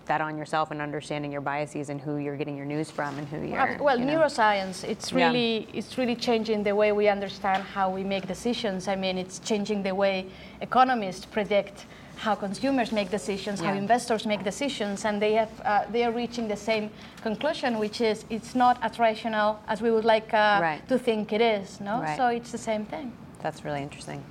that 0.06 0.20
on 0.20 0.36
yourself 0.38 0.70
and 0.70 0.80
understanding 0.80 1.30
your 1.30 1.40
biases 1.40 1.88
and 1.90 2.00
who 2.00 2.16
you're 2.16 2.36
getting 2.36 2.56
your 2.56 2.66
news 2.66 2.90
from 2.90 3.18
and 3.18 3.28
who 3.28 3.46
you're. 3.46 3.76
well, 3.80 3.98
you 3.98 4.04
know. 4.04 4.18
neuroscience 4.20 4.84
it's 4.84 5.12
Yeah. 5.12 5.26
really 5.28 5.68
it's 5.72 5.98
really 5.98 6.16
changing 6.16 6.62
the 6.62 6.74
way 6.74 6.92
we 6.92 7.08
understand 7.08 7.62
how 7.62 7.90
we 7.90 8.02
make 8.04 8.26
decisions. 8.26 8.88
I 8.88 8.96
mean, 8.96 9.18
it's 9.18 9.38
changing 9.38 9.82
the 9.82 9.94
way 9.94 10.26
economists 10.60 11.24
predict 11.26 11.86
how 12.18 12.34
consumers 12.34 12.92
make 12.92 13.10
decisions, 13.10 13.60
how 13.60 13.74
investors 13.74 14.24
make 14.24 14.42
decisions, 14.42 15.04
and 15.04 15.20
they 15.20 15.34
have 15.34 15.50
uh, 15.64 15.84
they 15.92 16.02
are 16.02 16.12
reaching 16.12 16.48
the 16.48 16.56
same 16.56 16.88
conclusion, 17.22 17.78
which 17.78 18.00
is 18.00 18.24
it's 18.30 18.54
not 18.54 18.78
as 18.82 18.98
rational 18.98 19.58
as 19.68 19.82
we 19.82 19.90
would 19.90 20.04
like 20.06 20.32
uh, 20.32 20.58
Right. 20.62 20.88
to 20.88 20.98
think 20.98 21.32
it 21.32 21.42
is. 21.42 21.78
No, 21.80 22.00
Right. 22.00 22.16
so 22.16 22.28
it's 22.28 22.50
the 22.52 22.58
same 22.70 22.86
thing. 22.86 23.12
That's 23.42 23.64
really 23.66 23.82
interesting. 23.82 24.24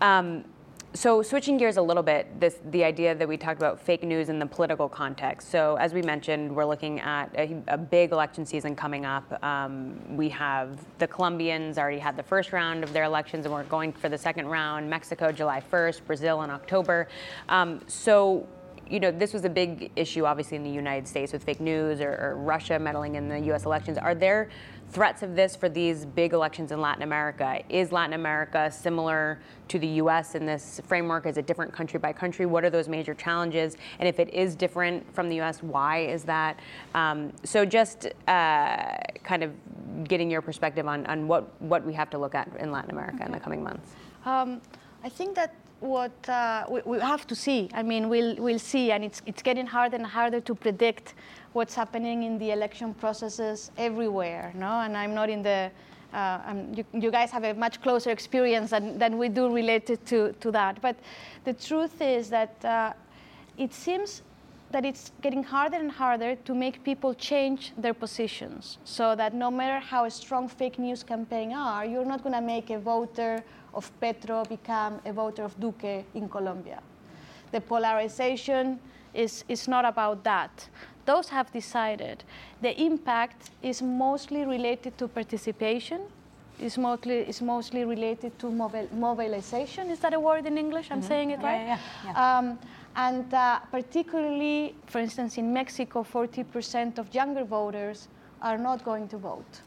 Um, 0.00 0.44
so 0.92 1.22
switching 1.22 1.56
gears 1.56 1.76
a 1.76 1.82
little 1.82 2.02
bit, 2.02 2.40
this 2.40 2.58
the 2.70 2.82
idea 2.82 3.14
that 3.14 3.28
we 3.28 3.36
talked 3.36 3.60
about 3.60 3.80
fake 3.80 4.02
news 4.02 4.28
in 4.28 4.38
the 4.38 4.46
political 4.46 4.88
context. 4.88 5.50
So 5.50 5.76
as 5.76 5.94
we 5.94 6.02
mentioned, 6.02 6.54
we're 6.54 6.64
looking 6.64 6.98
at 7.00 7.32
a, 7.36 7.62
a 7.68 7.78
big 7.78 8.10
election 8.10 8.44
season 8.44 8.74
coming 8.74 9.06
up. 9.06 9.42
Um, 9.44 10.16
we 10.16 10.28
have 10.30 10.78
the 10.98 11.06
Colombians 11.06 11.78
already 11.78 11.98
had 11.98 12.16
the 12.16 12.22
first 12.22 12.52
round 12.52 12.82
of 12.82 12.92
their 12.92 13.04
elections, 13.04 13.46
and 13.46 13.54
we're 13.54 13.62
going 13.64 13.92
for 13.92 14.08
the 14.08 14.18
second 14.18 14.48
round. 14.48 14.90
Mexico, 14.90 15.30
July 15.30 15.62
1st. 15.70 16.04
Brazil 16.06 16.42
in 16.42 16.50
October. 16.50 17.08
Um, 17.48 17.80
so 17.86 18.48
you 18.90 18.98
know, 18.98 19.12
this 19.12 19.32
was 19.32 19.44
a 19.44 19.48
big 19.48 19.92
issue, 19.94 20.24
obviously, 20.24 20.56
in 20.56 20.64
the 20.64 20.70
United 20.70 21.06
States 21.06 21.32
with 21.32 21.44
fake 21.44 21.60
news 21.60 22.00
or, 22.00 22.10
or 22.20 22.36
Russia 22.36 22.76
meddling 22.78 23.14
in 23.14 23.28
the 23.28 23.38
U.S. 23.46 23.64
elections. 23.64 23.96
Are 23.96 24.16
there 24.16 24.50
threats 24.90 25.22
of 25.22 25.36
this 25.36 25.54
for 25.54 25.68
these 25.68 26.04
big 26.04 26.32
elections 26.32 26.72
in 26.72 26.80
Latin 26.80 27.02
America? 27.02 27.62
Is 27.68 27.92
Latin 27.92 28.14
America 28.14 28.70
similar 28.70 29.38
to 29.68 29.78
the 29.78 29.86
U.S. 29.86 30.34
in 30.34 30.46
this 30.46 30.80
framework? 30.86 31.26
Is 31.26 31.36
it 31.36 31.46
different 31.46 31.72
country 31.72 31.98
by 32.00 32.12
country? 32.12 32.46
What 32.46 32.64
are 32.64 32.70
those 32.70 32.88
major 32.88 33.14
challenges? 33.14 33.76
And 33.98 34.08
if 34.08 34.18
it 34.18 34.32
is 34.34 34.56
different 34.56 35.12
from 35.14 35.28
the 35.28 35.36
U.S., 35.36 35.62
why 35.62 36.00
is 36.00 36.24
that? 36.24 36.58
Um, 36.94 37.32
so 37.44 37.64
just 37.64 38.06
uh, 38.26 38.96
kind 39.22 39.44
of 39.44 39.52
getting 40.04 40.30
your 40.30 40.42
perspective 40.42 40.86
on, 40.88 41.06
on 41.06 41.28
what, 41.28 41.60
what 41.62 41.84
we 41.84 41.92
have 41.92 42.10
to 42.10 42.18
look 42.18 42.34
at 42.34 42.48
in 42.58 42.72
Latin 42.72 42.90
America 42.90 43.24
in 43.24 43.32
the 43.32 43.40
coming 43.40 43.62
months. 43.62 43.92
Um, 44.24 44.60
I 45.04 45.08
think 45.08 45.34
that 45.36 45.54
what 45.80 46.28
uh, 46.28 46.66
we, 46.68 46.82
we 46.84 47.00
have 47.00 47.26
to 47.26 47.34
see. 47.34 47.68
I 47.72 47.82
mean, 47.82 48.08
we'll 48.08 48.36
we'll 48.36 48.58
see, 48.58 48.92
and 48.92 49.02
it's 49.02 49.22
it's 49.26 49.42
getting 49.42 49.66
harder 49.66 49.96
and 49.96 50.06
harder 50.06 50.40
to 50.40 50.54
predict 50.54 51.14
what's 51.52 51.74
happening 51.74 52.22
in 52.22 52.38
the 52.38 52.50
election 52.50 52.94
processes 52.94 53.70
everywhere. 53.76 54.52
No, 54.54 54.80
and 54.80 54.96
I'm 54.96 55.14
not 55.14 55.30
in 55.30 55.42
the. 55.42 55.70
Uh, 56.12 56.54
you, 56.74 56.84
you 56.92 57.10
guys 57.10 57.30
have 57.30 57.44
a 57.44 57.54
much 57.54 57.80
closer 57.80 58.10
experience 58.10 58.70
than, 58.70 58.98
than 58.98 59.16
we 59.16 59.28
do 59.28 59.48
related 59.54 60.04
to, 60.06 60.32
to 60.40 60.50
that. 60.50 60.82
But 60.82 60.96
the 61.44 61.52
truth 61.52 62.02
is 62.02 62.28
that 62.30 62.64
uh, 62.64 62.92
it 63.56 63.72
seems 63.72 64.22
that 64.72 64.84
it's 64.84 65.12
getting 65.20 65.42
harder 65.42 65.76
and 65.76 65.90
harder 65.90 66.34
to 66.34 66.54
make 66.54 66.82
people 66.84 67.14
change 67.14 67.72
their 67.76 67.94
positions 67.94 68.78
so 68.84 69.14
that 69.14 69.34
no 69.34 69.50
matter 69.50 69.78
how 69.78 70.08
strong 70.08 70.48
fake 70.48 70.78
news 70.78 71.02
campaign 71.02 71.52
are, 71.52 71.84
you're 71.84 72.04
not 72.04 72.22
going 72.22 72.34
to 72.34 72.40
make 72.40 72.70
a 72.70 72.78
voter 72.78 73.42
of 73.74 73.90
Petro 74.00 74.44
become 74.44 75.00
a 75.04 75.12
voter 75.12 75.44
of 75.44 75.58
Duque 75.60 76.04
in 76.14 76.28
Colombia. 76.28 76.80
The 77.52 77.60
polarization 77.60 78.78
is, 79.14 79.44
is 79.48 79.68
not 79.68 79.84
about 79.84 80.24
that. 80.24 80.68
Those 81.06 81.28
have 81.30 81.50
decided. 81.52 82.24
The 82.62 82.80
impact 82.80 83.50
is 83.62 83.82
mostly 83.82 84.44
related 84.44 84.96
to 84.98 85.08
participation, 85.08 86.02
is 86.60 86.76
mostly, 86.78 87.18
is 87.20 87.40
mostly 87.42 87.84
related 87.84 88.38
to 88.38 88.46
mobil, 88.46 88.90
mobilization. 88.92 89.90
Is 89.90 89.98
that 90.00 90.14
a 90.14 90.20
word 90.20 90.46
in 90.46 90.58
English? 90.58 90.90
I'm 90.90 91.02
saying 91.02 91.30
it 91.30 91.40
Mm-hmm. 91.40 91.46
Yeah, 91.46 91.52
right? 91.52 91.78
yeah, 92.04 92.12
yeah. 92.12 92.38
Um, 92.38 92.58
and 92.96 93.32
uh, 93.32 93.60
particularly, 93.70 94.74
for 94.86 94.98
instance, 94.98 95.38
in 95.38 95.52
Mexico, 95.52 96.04
40% 96.04 96.98
of 96.98 97.14
younger 97.14 97.44
voters 97.44 98.08
are 98.42 98.58
not 98.58 98.84
going 98.84 99.08
to 99.08 99.16
vote. 99.16 99.60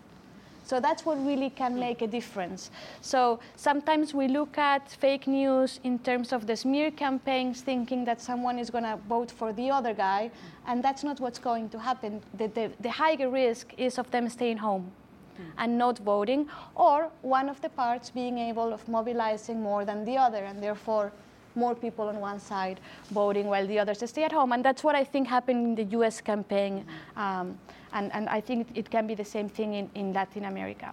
So 0.74 0.80
that's 0.80 1.06
what 1.06 1.24
really 1.24 1.51
can 1.51 1.74
hmm. 1.74 1.82
make 1.82 2.01
a 2.01 2.08
difference. 2.08 2.72
So 3.01 3.39
sometimes 3.56 4.12
we 4.15 4.27
look 4.27 4.58
at 4.58 4.89
fake 4.89 5.27
news 5.27 5.80
in 5.84 6.00
terms 6.00 6.34
of 6.34 6.48
the 6.48 6.56
smear 6.56 6.89
campaigns, 6.89 7.62
thinking 7.62 8.03
that 8.06 8.20
someone 8.20 8.58
is 8.58 8.72
going 8.72 8.86
to 8.86 8.98
vote 9.08 9.30
for 9.30 9.53
the 9.53 9.70
other 9.70 9.94
guy, 9.94 10.30
hmm. 10.30 10.72
and 10.72 10.84
that's 10.84 11.03
not 11.03 11.20
what's 11.20 11.38
going 11.38 11.70
to 11.70 11.80
happen. 11.80 12.24
The, 12.39 12.48
the, 12.48 12.72
the 12.80 12.89
higher 12.89 13.30
risk 13.30 13.75
is 13.77 14.00
of 14.00 14.10
them 14.10 14.27
staying 14.30 14.58
home 14.58 14.92
hmm. 15.38 15.44
and 15.60 15.77
not 15.77 16.00
voting, 16.00 16.50
or 16.74 17.12
one 17.22 17.50
of 17.50 17.62
the 17.62 17.70
parts 17.70 18.10
being 18.10 18.39
able 18.39 18.74
of 18.74 18.88
mobilizing 18.88 19.62
more 19.62 19.86
than 19.86 20.03
the 20.06 20.18
other, 20.18 20.44
and 20.44 20.58
therefore 20.63 21.12
more 21.53 21.75
people 21.75 22.08
on 22.08 22.20
one 22.20 22.39
side 22.39 22.80
voting 23.12 23.46
while 23.46 23.68
the 23.68 23.77
others 23.77 24.01
stay 24.10 24.24
at 24.24 24.32
home. 24.32 24.53
And 24.53 24.65
that's 24.65 24.84
what 24.84 24.96
I 24.96 25.03
think 25.03 25.27
happened 25.27 25.68
in 25.68 25.75
the 25.75 25.98
US 26.00 26.20
campaign. 26.20 26.84
Um, 27.15 27.60
and, 27.93 28.12
and 28.13 28.27
I 28.29 28.41
think 28.41 28.67
it 28.75 28.89
can 28.89 29.07
be 29.07 29.15
the 29.15 29.25
same 29.25 29.50
thing 29.50 29.73
in, 29.73 29.89
in 29.95 30.13
Latin 30.13 30.45
America. 30.45 30.91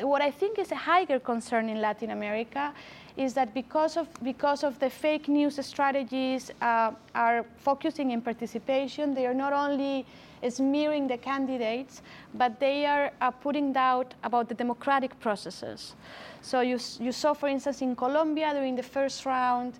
What 0.00 0.22
I 0.22 0.30
think 0.30 0.58
is 0.58 0.70
a 0.70 0.76
higher 0.76 1.18
concern 1.18 1.68
in 1.68 1.80
Latin 1.80 2.10
America 2.10 2.72
is 3.16 3.34
that 3.34 3.52
because 3.52 3.96
of, 3.96 4.06
because 4.22 4.62
of 4.62 4.78
the 4.78 4.88
fake 4.88 5.26
news 5.26 5.58
strategies 5.66 6.52
uh, 6.62 6.92
are 7.16 7.44
focusing 7.56 8.12
in 8.12 8.20
participation, 8.22 9.12
they 9.12 9.26
are 9.26 9.34
not 9.34 9.52
only 9.52 10.06
smearing 10.48 11.08
the 11.08 11.18
candidates, 11.18 12.02
but 12.34 12.60
they 12.60 12.86
are 12.86 13.10
uh, 13.20 13.30
putting 13.32 13.72
doubt 13.72 14.14
about 14.22 14.48
the 14.48 14.54
democratic 14.54 15.18
processes. 15.18 15.96
So 16.42 16.60
you, 16.60 16.78
you 17.00 17.10
saw, 17.10 17.32
for 17.32 17.48
instance, 17.48 17.82
in 17.82 17.96
Colombia 17.96 18.52
during 18.54 18.76
the 18.76 18.84
first 18.84 19.26
round, 19.26 19.74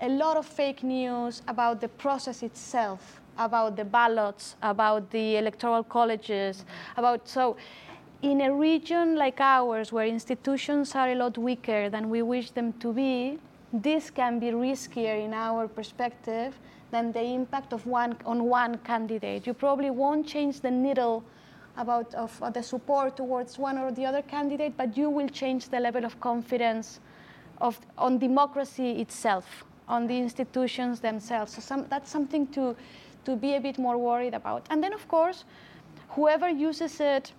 a 0.00 0.08
lot 0.08 0.36
of 0.36 0.46
fake 0.46 0.82
news 0.82 1.42
about 1.46 1.80
the 1.80 1.88
process 1.88 2.42
itself, 2.42 3.20
about 3.40 3.74
the 3.74 3.84
ballots, 3.84 4.54
about 4.62 5.10
the 5.10 5.36
electoral 5.36 5.82
colleges, 5.82 6.64
about 6.96 7.28
so. 7.28 7.56
In 8.22 8.42
a 8.42 8.52
region 8.52 9.16
like 9.16 9.40
ours, 9.40 9.92
where 9.92 10.06
institutions 10.06 10.94
are 10.94 11.08
a 11.08 11.14
lot 11.14 11.38
weaker 11.38 11.88
than 11.88 12.10
we 12.10 12.20
wish 12.20 12.50
them 12.50 12.74
to 12.74 12.92
be, 12.92 13.38
this 13.72 14.10
can 14.10 14.38
be 14.38 14.48
riskier 14.48 15.24
in 15.24 15.32
our 15.32 15.66
perspective 15.66 16.52
than 16.90 17.12
the 17.12 17.22
impact 17.22 17.72
of 17.72 17.86
one 17.86 18.14
on 18.26 18.44
one 18.44 18.76
candidate. 18.84 19.46
You 19.46 19.54
probably 19.54 19.88
won't 19.88 20.26
change 20.26 20.60
the 20.60 20.70
needle 20.70 21.24
about 21.78 22.14
of 22.14 22.52
the 22.52 22.62
support 22.62 23.16
towards 23.16 23.58
one 23.58 23.78
or 23.78 23.90
the 23.90 24.04
other 24.04 24.20
candidate, 24.20 24.76
but 24.76 24.98
you 24.98 25.08
will 25.08 25.30
change 25.30 25.70
the 25.70 25.80
level 25.80 26.04
of 26.04 26.20
confidence 26.20 27.00
of 27.58 27.80
on 27.96 28.18
democracy 28.18 29.00
itself, 29.00 29.64
on 29.88 30.06
the 30.06 30.18
institutions 30.18 31.00
themselves. 31.00 31.54
So 31.54 31.60
some, 31.62 31.86
that's 31.88 32.10
something 32.10 32.46
to 32.48 32.76
to 33.24 33.36
be 33.36 33.54
a 33.54 33.60
bit 33.60 33.78
more 33.78 33.98
worried 33.98 34.34
about. 34.34 34.66
And 34.70 34.82
then, 34.82 34.92
of 34.92 35.06
course, 35.08 35.44
whoever 36.10 36.48
uses 36.48 37.00
it 37.00 37.32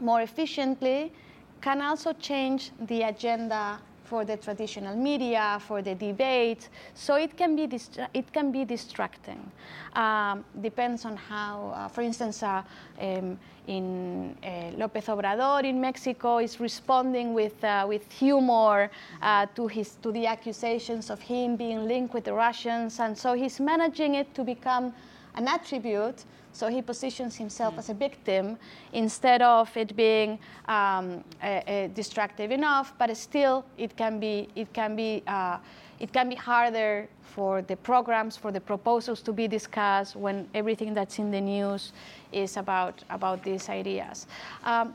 more 0.00 0.20
efficiently 0.22 1.12
can 1.60 1.80
also 1.80 2.12
change 2.12 2.72
the 2.80 3.02
agenda 3.02 3.80
for 4.04 4.24
the 4.24 4.36
traditional 4.36 4.96
media, 4.96 5.58
for 5.66 5.82
the 5.82 5.94
debate. 5.94 6.68
So 6.94 7.16
it 7.16 7.36
can 7.36 7.56
be, 7.56 7.66
distra- 7.66 8.08
it 8.12 8.32
can 8.32 8.52
be 8.52 8.64
distracting. 8.64 9.50
Um, 9.94 10.44
depends 10.60 11.04
on 11.04 11.16
how, 11.16 11.72
uh, 11.74 11.88
for 11.88 12.02
instance, 12.02 12.42
uh, 12.42 12.62
um, 13.00 13.38
in 13.66 14.36
uh, 14.42 14.76
López 14.76 15.06
Obrador 15.08 15.64
in 15.64 15.80
Mexico 15.80 16.38
is 16.38 16.60
responding 16.60 17.32
with, 17.32 17.62
uh, 17.64 17.86
with 17.88 18.10
humor 18.12 18.90
uh, 19.22 19.46
to, 19.54 19.66
his, 19.66 19.96
to 20.02 20.12
the 20.12 20.26
accusations 20.26 21.10
of 21.10 21.20
him 21.20 21.56
being 21.56 21.88
linked 21.88 22.12
with 22.12 22.24
the 22.24 22.32
Russians. 22.32 23.00
And 23.00 23.16
so 23.16 23.32
he's 23.32 23.60
managing 23.60 24.16
it 24.16 24.34
to 24.34 24.44
become 24.44 24.92
an 25.34 25.48
attribute 25.48 26.24
so 26.54 26.68
he 26.68 26.80
positions 26.80 27.34
himself 27.34 27.74
mm. 27.74 27.78
as 27.78 27.90
a 27.90 27.94
victim 27.94 28.56
instead 28.92 29.42
of 29.42 29.76
it 29.76 29.94
being 29.96 30.38
um, 30.68 31.24
a, 31.42 31.62
a 31.66 31.88
destructive 31.88 32.52
enough. 32.52 32.94
But 32.96 33.14
still, 33.16 33.64
it 33.76 33.96
can 33.96 34.20
be 34.20 34.48
it 34.54 34.72
can 34.72 34.94
be 34.96 35.22
uh, 35.26 35.58
it 35.98 36.12
can 36.12 36.28
be 36.28 36.36
harder 36.36 37.08
for 37.22 37.62
the 37.62 37.76
programs, 37.76 38.36
for 38.36 38.52
the 38.52 38.60
proposals 38.60 39.20
to 39.22 39.32
be 39.32 39.48
discussed 39.48 40.14
when 40.14 40.48
everything 40.54 40.94
that's 40.94 41.18
in 41.18 41.32
the 41.32 41.40
news 41.40 41.92
is 42.30 42.56
about 42.56 43.02
about 43.10 43.42
these 43.42 43.68
ideas. 43.68 44.26
Um, 44.62 44.94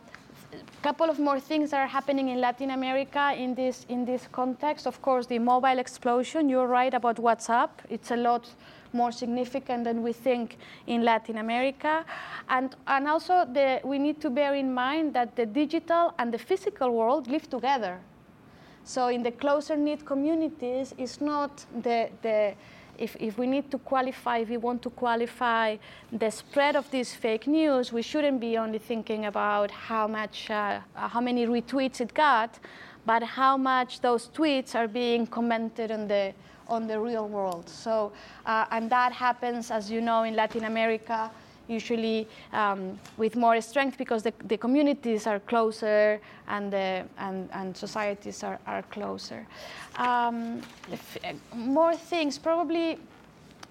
a 0.53 0.81
couple 0.81 1.10
of 1.10 1.19
more 1.19 1.39
things 1.39 1.72
that 1.72 1.81
are 1.81 1.88
happening 1.88 2.29
in 2.29 2.39
Latin 2.39 2.72
America 2.72 3.34
in 3.38 3.53
this 3.53 3.86
in 3.89 4.05
this 4.05 4.29
context. 4.31 4.88
Of 4.88 5.01
course, 5.01 5.27
the 5.27 5.39
mobile 5.39 5.77
explosion. 5.77 6.48
You're 6.48 6.67
right 6.67 6.93
about 6.93 7.17
WhatsApp. 7.17 7.69
It's 7.89 8.12
a 8.12 8.15
lot 8.15 8.50
more 8.93 9.12
significant 9.12 9.84
than 9.84 10.01
we 10.01 10.13
think 10.13 10.58
in 10.88 11.03
Latin 11.03 11.38
America. 11.38 12.05
And, 12.48 12.75
and 12.88 13.08
also, 13.08 13.46
the, 13.46 13.81
we 13.84 14.00
need 14.00 14.22
to 14.22 14.29
bear 14.29 14.55
in 14.55 14.74
mind 14.74 15.13
that 15.13 15.36
the 15.36 15.46
digital 15.46 16.13
and 16.17 16.34
the 16.34 16.39
physical 16.39 16.91
world 16.91 17.27
live 17.27 17.50
together. 17.50 18.00
So, 18.84 19.08
in 19.08 19.24
the 19.24 19.31
closer 19.31 19.77
knit 19.77 20.05
communities, 20.05 20.93
it's 20.98 21.22
not 21.22 21.65
the, 21.84 22.10
the 22.22 22.55
if, 23.00 23.15
if 23.19 23.38
we 23.38 23.48
need 23.48 23.72
to 23.72 23.77
qualify, 23.77 24.39
if 24.39 24.50
we 24.50 24.58
want 24.58 24.81
to 24.81 24.89
qualify 24.89 25.77
the 26.12 26.29
spread 26.29 26.75
of 26.75 26.89
this 26.91 27.13
fake 27.13 27.48
news, 27.48 27.93
we 27.93 28.01
shouldn't 28.01 28.39
be 28.41 28.58
only 28.58 28.77
thinking 28.77 29.25
about 29.25 29.72
how 29.72 30.08
much, 30.08 30.50
uh, 30.50 30.79
how 30.96 31.22
many 31.22 31.48
retweets 31.48 32.01
it 32.01 32.13
got, 32.13 32.60
but 33.05 33.24
how 33.24 33.55
much 33.58 34.01
those 34.01 34.27
tweets 34.27 34.75
are 34.75 34.88
being 34.88 35.25
commented 35.25 35.91
on 35.91 36.08
the 36.08 36.34
on 36.69 36.88
the 36.88 36.99
real 36.99 37.27
world. 37.27 37.67
So, 37.67 38.11
uh, 38.45 38.65
and 38.71 38.89
that 38.89 39.11
happens, 39.11 39.71
as 39.71 39.89
you 39.91 40.01
know, 40.01 40.23
in 40.23 40.35
Latin 40.35 40.65
America, 40.65 41.31
usually 41.67 42.27
um, 42.51 42.99
with 43.17 43.35
more 43.35 43.61
strength 43.61 43.97
because 43.97 44.23
the, 44.23 44.33
the 44.45 44.57
communities 44.57 45.27
are 45.27 45.39
closer 45.39 46.19
and, 46.47 46.73
the, 46.73 47.05
and, 47.19 47.49
and 47.53 47.77
societies 47.77 48.43
are, 48.43 48.59
are 48.65 48.81
closer. 48.83 49.45
Um, 49.97 50.61
if, 50.91 51.17
uh, 51.23 51.33
more 51.55 51.95
things, 51.95 52.38
probably 52.38 52.97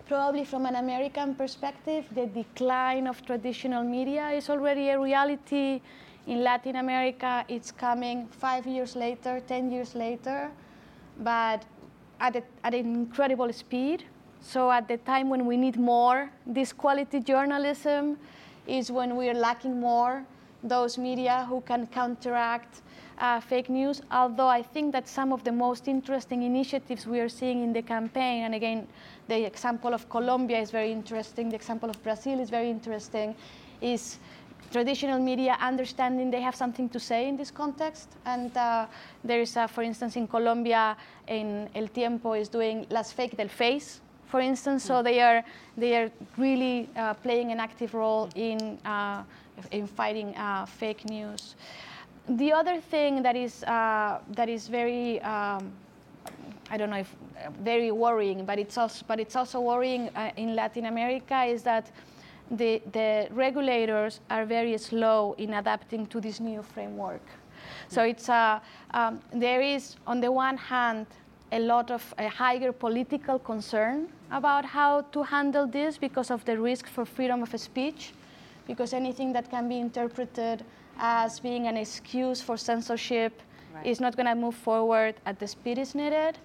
probably 0.09 0.45
from 0.45 0.65
an 0.65 0.77
American 0.77 1.35
perspective, 1.35 2.07
the 2.15 2.27
decline 2.27 3.07
of 3.07 3.25
traditional 3.27 3.85
media 3.85 4.31
is 4.31 4.49
already 4.49 4.89
a 4.89 4.99
reality. 4.99 5.83
In 6.27 6.43
Latin 6.43 6.77
America, 6.77 7.45
it's 7.47 7.71
coming 7.71 8.27
five 8.29 8.67
years 8.67 8.97
later, 8.97 9.41
10 9.47 9.71
years 9.71 9.95
later. 9.95 10.51
But 11.21 11.65
at, 12.21 12.37
a, 12.37 12.43
at 12.65 12.75
an 12.75 12.95
incredible 12.95 13.53
speed. 13.53 14.05
So 14.41 14.71
at 14.71 14.89
the 14.89 14.99
time 14.99 15.29
when 15.29 15.47
we 15.47 15.57
need 15.57 15.77
more, 15.77 16.31
this 16.47 16.73
quality 16.73 17.21
journalism 17.21 18.19
is 18.67 18.91
when 18.91 19.17
we 19.17 19.29
are 19.29 19.35
lacking 19.35 19.81
more 19.81 20.25
those 20.63 20.99
media 20.99 21.47
who 21.49 21.61
can 21.63 21.87
counteract 21.87 22.83
uh, 23.19 23.41
fake 23.41 23.69
news. 23.69 24.03
Although 24.11 24.49
I 24.49 24.63
think 24.63 24.93
that 24.93 25.09
some 25.09 25.33
of 25.33 25.45
the 25.45 25.53
most 25.53 25.89
interesting 25.89 26.43
initiatives 26.43 27.07
we 27.07 27.21
are 27.21 27.29
seeing 27.29 27.63
in 27.63 27.73
the 27.73 27.83
campaign, 27.83 28.45
and 28.45 28.55
again, 28.55 28.87
the 29.29 29.45
example 29.45 29.95
of 29.95 30.09
Colombia 30.09 30.59
is 30.61 30.71
very 30.71 30.93
interesting, 30.93 31.49
the 31.49 31.57
example 31.57 31.91
of 31.91 32.03
Brazil 32.03 32.41
is 32.41 32.51
very 32.51 32.71
interesting, 32.71 33.35
is 33.81 34.19
traditional 34.71 35.19
media 35.19 35.57
understanding 35.61 36.31
they 36.31 36.41
have 36.41 36.55
something 36.55 36.89
to 36.89 37.01
say 37.01 37.29
in 37.29 37.37
this 37.37 37.51
context. 37.51 38.09
And 38.25 38.57
uh, 38.57 38.87
there 39.25 39.41
is, 39.41 39.57
for 39.69 39.83
instance, 39.83 40.17
in 40.17 40.27
Colombia, 40.27 40.97
in 41.27 41.69
El 41.75 41.89
Tiempo 41.89 42.33
is 42.35 42.49
doing 42.49 42.87
Las 42.91 43.13
Fake 43.13 43.37
del 43.37 43.49
Face, 43.49 44.01
for 44.27 44.41
instance. 44.41 44.85
So 44.85 45.03
they 45.03 45.21
are 45.21 45.45
they 45.77 45.97
are 45.97 46.11
really 46.37 46.89
uh, 46.97 47.15
playing 47.15 47.53
an 47.53 47.61
active 47.61 47.95
role 47.95 48.29
in 48.35 48.79
uh, 48.85 49.23
in 49.71 49.87
fighting 49.87 50.37
uh, 50.37 50.67
fake 50.67 51.05
news. 51.09 51.57
The 52.29 52.53
other 52.53 52.81
thing 52.81 53.23
that 53.23 53.37
is 53.37 53.65
uh, 53.65 54.21
that 54.33 54.49
is 54.49 54.69
very 54.69 55.21
um, 55.23 55.73
I 56.71 56.77
don't 56.77 56.91
know 56.91 56.99
if 56.99 57.15
very 57.63 57.91
worrying, 57.91 58.45
but 58.45 58.59
it's 58.59 58.77
also 58.77 59.05
but 59.09 59.19
it's 59.19 59.37
also 59.37 59.61
worrying 59.61 60.11
uh, 60.15 60.31
in 60.37 60.55
Latin 60.55 60.87
America 60.87 61.45
is 61.45 61.63
that 61.63 61.91
the, 62.51 62.83
the 62.93 63.29
regulators 63.31 64.21
are 64.31 64.45
very 64.45 64.77
slow 64.79 65.35
in 65.39 65.55
adapting 65.55 66.07
to 66.07 66.21
this 66.21 66.41
new 66.41 66.63
framework. 66.63 67.23
So 67.89 68.03
it's 68.03 68.29
a, 68.29 68.61
um, 68.93 69.21
there 69.33 69.61
is, 69.61 69.97
on 70.07 70.21
the 70.21 70.31
one 70.31 70.57
hand, 70.57 71.07
a 71.53 71.59
lot 71.59 71.91
of 71.91 72.15
a 72.19 72.29
higher 72.29 72.73
political 72.73 73.39
concern 73.39 74.09
about 74.31 74.65
how 74.65 75.03
to 75.13 75.23
handle 75.23 75.67
this 75.67 75.97
because 75.97 76.31
of 76.31 76.45
the 76.45 76.59
risk 76.59 76.87
for 76.87 77.05
freedom 77.05 77.43
of 77.43 77.59
speech, 77.59 78.13
because 78.67 78.93
anything 78.93 79.33
that 79.33 79.51
can 79.51 79.69
be 79.69 79.79
interpreted 79.79 80.65
as 80.99 81.41
being 81.41 81.67
an 81.67 81.77
excuse 81.77 82.43
for 82.43 82.57
censorship 82.57 83.41
right. 83.75 83.87
is 83.87 84.01
not 84.01 84.17
going 84.17 84.27
to 84.27 84.35
move 84.35 84.55
forward 84.55 85.15
at 85.25 85.39
the 85.39 85.47
speed 85.47 85.79
is 85.79 85.95
needed. 85.95 86.37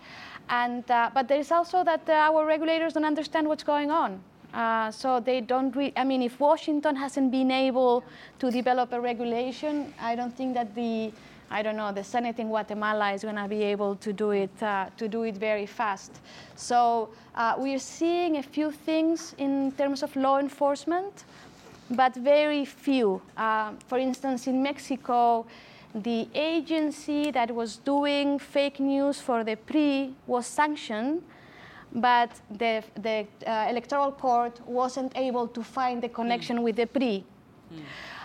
And, 0.50 0.89
uh, 0.89 1.10
but 1.13 1.28
there 1.28 1.39
is 1.39 1.52
also 1.52 1.84
that 1.84 2.08
uh, 2.08 2.13
our 2.13 2.46
regulators 2.46 2.94
don't 2.94 3.06
understand 3.06 3.48
what's 3.48 3.63
going 3.63 3.92
on. 3.92 4.22
Uh, 4.54 4.92
so 4.92 5.20
they 5.20 5.42
don't 5.42 5.76
re- 5.76 5.94
I 5.98 6.04
mean, 6.04 6.22
if 6.22 6.39
Washington 6.39 6.96
hasn't 6.96 7.32
been 7.32 7.50
able 7.50 8.04
to 8.39 8.52
develop 8.52 8.94
a 8.94 9.02
regulation, 9.02 9.94
I 10.00 10.16
don't 10.16 10.36
think 10.36 10.54
that 10.54 10.76
the 10.76 11.12
I 11.54 11.62
don't 11.62 11.76
know, 11.76 11.92
the 11.92 12.04
Senate 12.04 12.39
in 12.39 12.48
Guatemala 12.48 13.12
is 13.12 13.22
going 13.22 13.36
to 13.36 13.48
be 13.48 13.62
able 13.62 13.96
to 13.98 14.12
do 14.12 14.32
it 14.32 14.63
uh, 14.63 14.88
to 14.98 15.08
do 15.08 15.22
it 15.22 15.36
very 15.38 15.68
fast. 15.68 16.12
So 16.56 17.10
uh, 17.36 17.54
we're 17.58 17.80
seeing 17.80 18.38
a 18.38 18.44
few 18.44 18.72
things 18.72 19.36
in 19.38 19.72
terms 19.74 20.02
of 20.02 20.16
law 20.16 20.39
enforcement, 20.39 21.26
but 21.92 22.16
very 22.16 22.66
few. 22.66 23.22
Uh, 23.38 23.74
for 23.88 24.00
instance, 24.00 24.48
in 24.48 24.63
Mexico, 24.63 25.46
the 25.94 26.28
agency 26.34 27.30
that 27.30 27.54
was 27.54 27.78
doing 27.78 28.39
fake 28.39 28.80
news 28.80 29.22
for 29.22 29.44
the 29.44 29.56
PRI 29.56 30.10
was 30.26 30.48
sanctioned 30.48 31.22
but 31.96 32.32
the, 32.50 32.84
the 33.02 33.28
uh, 33.46 33.68
electoral 33.70 34.12
court 34.12 34.60
wasn't 34.68 35.12
able 35.16 35.48
to 35.48 35.64
find 35.64 36.02
the 36.02 36.10
connection 36.10 36.58
mm. 36.60 36.64
with 36.64 36.76
the 36.76 36.88
PRI. 36.88 37.24
Mm. 37.72 37.82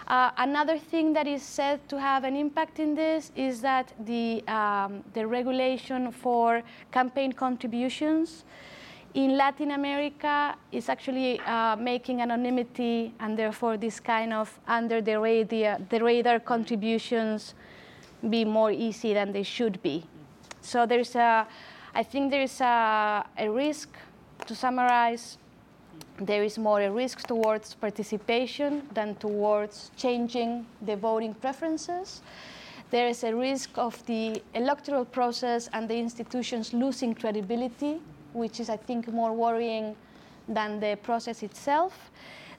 Uh, 0.07 0.31
another 0.39 0.79
thing 0.79 1.13
that 1.13 1.27
is 1.27 1.43
said 1.43 1.87
to 1.87 2.01
have 2.01 2.25
an 2.25 2.35
impact 2.35 2.79
in 2.79 2.95
this 2.95 3.31
is 3.37 3.61
that 3.61 3.93
the, 4.07 4.43
um, 4.49 5.05
the 5.13 5.27
regulation 5.27 6.11
for 6.11 6.63
campaign 6.91 7.31
contributions 7.31 8.45
in 9.13 9.37
Latin 9.37 9.73
America 9.73 10.57
is 10.73 10.89
actually 10.89 11.39
uh, 11.41 11.77
making 11.77 12.23
anonymity 12.23 13.13
and 13.21 13.39
therefore 13.39 13.77
this 13.77 14.01
kind 14.01 14.33
of 14.33 14.59
under 14.67 15.03
the 15.03 15.19
radar, 15.19 15.79
the 15.91 16.03
radar 16.03 16.41
contributions 16.41 17.55
be 18.31 18.45
more 18.45 18.71
easy 18.71 19.13
than 19.13 19.33
they 19.33 19.43
should 19.43 19.83
be. 19.83 20.05
So 20.63 20.87
there's 20.87 21.15
a 21.17 21.47
I 21.99 22.05
think 22.05 22.31
there 22.31 22.43
is 22.43 22.61
a, 22.61 23.25
a 23.37 23.51
risk, 23.51 23.89
to 24.47 24.55
summarize, 24.55 25.37
there 26.21 26.45
is 26.45 26.57
more 26.57 26.81
a 26.81 26.93
risk 26.93 27.27
towards 27.27 27.75
participation 27.75 28.89
than 28.95 29.17
towards 29.17 29.91
changing 29.97 30.65
the 30.83 30.95
voting 30.95 31.35
preferences. 31.35 32.23
There 32.93 33.09
is 33.09 33.25
a 33.25 33.35
risk 33.35 33.77
of 33.77 34.07
the 34.07 34.41
electoral 34.55 35.05
process 35.07 35.69
and 35.73 35.89
the 35.89 35.99
institutions 35.99 36.73
losing 36.73 37.17
credibility, 37.17 38.01
which 38.33 38.61
is, 38.61 38.71
I 38.71 38.77
think, 38.77 39.09
more 39.09 39.33
worrying 39.33 39.97
than 40.47 40.79
the 40.79 40.97
process 41.03 41.43
itself 41.43 42.13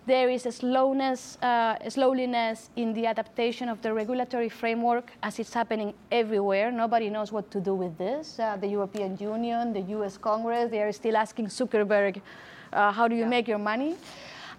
there 0.09 0.29
is 0.29 0.47
a 0.47 0.51
slowness, 0.51 1.37
uh, 1.43 1.77
a 1.85 1.91
slowliness 1.91 2.71
in 2.75 2.93
the 2.93 3.05
adaptation 3.05 3.69
of 3.69 3.79
the 3.83 3.93
regulatory 3.93 4.49
framework 4.49 5.11
as 5.21 5.37
it's 5.37 5.53
happening 5.53 5.93
everywhere. 6.11 6.71
Nobody 6.71 7.09
knows 7.11 7.31
what 7.31 7.51
to 7.51 7.59
do 7.61 7.75
with 7.75 7.95
this. 7.99 8.39
Uh, 8.39 8.57
the 8.57 8.67
European 8.67 9.17
Union, 9.19 9.71
the 9.71 9.83
US 9.97 10.17
Congress, 10.17 10.71
they 10.71 10.81
are 10.81 10.91
still 10.91 11.15
asking 11.15 11.45
Zuckerberg, 11.47 12.21
uh, 12.73 12.91
how 12.91 13.07
do 13.07 13.15
you 13.15 13.21
yeah. 13.21 13.35
make 13.35 13.47
your 13.47 13.59
money? 13.59 13.95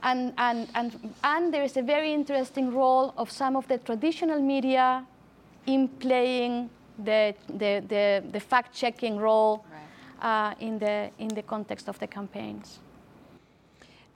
And, 0.04 0.32
and, 0.38 0.68
and, 0.76 1.12
and 1.24 1.52
there 1.52 1.64
is 1.64 1.76
a 1.76 1.82
very 1.82 2.14
interesting 2.14 2.72
role 2.72 3.12
of 3.16 3.28
some 3.28 3.56
of 3.56 3.66
the 3.66 3.78
traditional 3.78 4.40
media 4.40 5.04
in 5.66 5.88
playing 5.88 6.70
the, 6.96 7.34
the, 7.48 7.82
the, 7.88 8.22
the 8.30 8.40
fact-checking 8.40 9.16
role 9.16 9.64
Right. 10.22 10.52
uh, 10.52 10.66
in, 10.66 10.78
the, 10.78 11.10
in 11.18 11.28
the 11.28 11.42
context 11.42 11.88
of 11.88 11.98
the 11.98 12.06
campaigns. 12.06 12.78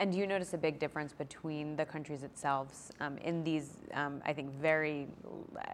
And 0.05 0.13
do 0.13 0.19
you 0.19 0.27
notice 0.27 0.53
a 0.53 0.59
big 0.59 0.79
difference 0.79 1.15
between 1.15 1.77
the 1.77 1.87
countries 1.87 2.25
itself 2.25 2.93
um, 3.01 3.17
in 3.17 3.43
these, 3.43 3.79
um, 3.95 4.21
I 4.27 4.35
think, 4.35 4.51
very, 4.53 5.09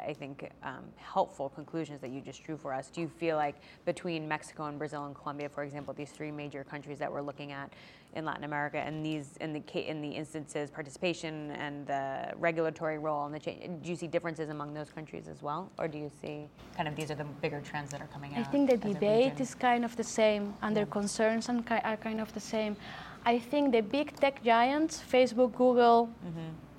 I 0.06 0.12
think, 0.12 0.48
um, 0.62 0.84
helpful 0.94 1.48
conclusions 1.48 2.00
that 2.00 2.10
you 2.10 2.20
just 2.20 2.44
drew 2.44 2.56
for 2.56 2.72
us? 2.72 2.90
Do 2.90 3.00
you 3.00 3.08
feel 3.08 3.34
like 3.36 3.56
between 3.84 4.28
Mexico 4.28 4.66
and 4.66 4.78
Brazil 4.78 5.06
and 5.06 5.16
Colombia, 5.16 5.48
for 5.48 5.64
example, 5.64 5.92
these 5.94 6.12
three 6.12 6.30
major 6.30 6.62
countries 6.62 7.00
that 7.00 7.10
we're 7.10 7.22
looking 7.22 7.50
at 7.50 7.72
in 8.14 8.24
Latin 8.24 8.44
America, 8.44 8.78
and 8.78 9.04
these 9.04 9.36
in 9.40 9.52
the 9.52 9.62
in 9.88 10.00
the 10.00 10.08
instances, 10.08 10.70
participation 10.70 11.50
and 11.52 11.86
the 11.86 12.32
regulatory 12.36 12.98
role 12.98 13.26
and 13.26 13.34
the 13.34 13.38
change, 13.38 13.82
do 13.82 13.90
you 13.90 13.96
see 13.96 14.08
differences 14.08 14.48
among 14.48 14.74
those 14.74 14.90
countries 14.90 15.26
as 15.28 15.42
well, 15.42 15.70
or 15.78 15.86
do 15.88 15.98
you 15.98 16.10
see 16.20 16.48
kind 16.76 16.88
of 16.88 16.94
these 16.94 17.10
are 17.10 17.14
the 17.16 17.24
bigger 17.42 17.60
trends 17.60 17.90
that 17.90 18.00
are 18.00 18.08
coming 18.08 18.34
out? 18.34 18.40
I 18.40 18.50
think 18.50 18.70
the 18.70 18.76
debate 18.76 19.40
is 19.40 19.54
kind 19.54 19.84
of 19.84 19.96
the 19.96 20.04
same, 20.04 20.54
and 20.62 20.76
their 20.76 20.86
concerns 20.86 21.48
are 21.48 21.96
kind 21.96 22.20
of 22.20 22.32
the 22.32 22.40
same. 22.40 22.76
I 23.24 23.38
think 23.38 23.72
the 23.72 23.83
big 23.83 24.16
tech 24.16 24.42
giants, 24.42 25.02
Facebook, 25.12 25.54
Google, 25.54 26.09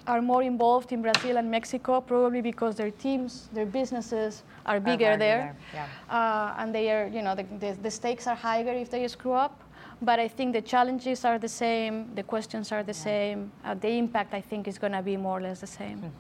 are 0.08 0.22
more 0.22 0.44
involved 0.44 0.92
in 0.92 1.02
Brazil 1.02 1.38
and 1.38 1.50
Mexico, 1.50 2.02
probably 2.02 2.42
because 2.42 2.76
their 2.76 2.92
teams, 2.92 3.50
their 3.54 3.66
businesses 3.66 4.44
are 4.66 4.80
bigger 4.80 5.06
larger 5.06 5.20
there, 5.20 5.56
there, 5.72 5.90
uh, 6.10 6.56
and 6.58 6.74
they 6.74 6.92
are, 6.92 7.08
you 7.08 7.22
know, 7.22 7.36
the, 7.36 7.44
the, 7.60 7.78
the 7.82 7.92
stakes 7.92 8.28
are 8.28 8.36
higher 8.36 8.74
if 8.74 8.90
they 8.90 9.08
screw 9.08 9.34
up. 9.34 9.62
But 10.02 10.20
I 10.20 10.28
think 10.28 10.54
the 10.54 10.62
challenges 10.62 11.24
are 11.26 11.38
the 11.38 11.48
same, 11.48 12.16
the 12.16 12.24
questions 12.24 12.72
are 12.72 12.82
the 12.82 12.94
same, 12.94 13.52
uh, 13.64 13.76
the 13.76 13.90
impact 13.90 14.34
I 14.34 14.42
think 14.42 14.68
is 14.68 14.80
going 14.80 14.94
to 14.94 15.04
be 15.04 15.16
more 15.16 15.38
or 15.38 15.42
less 15.42 15.62
the 15.62 15.68
same. 15.68 16.12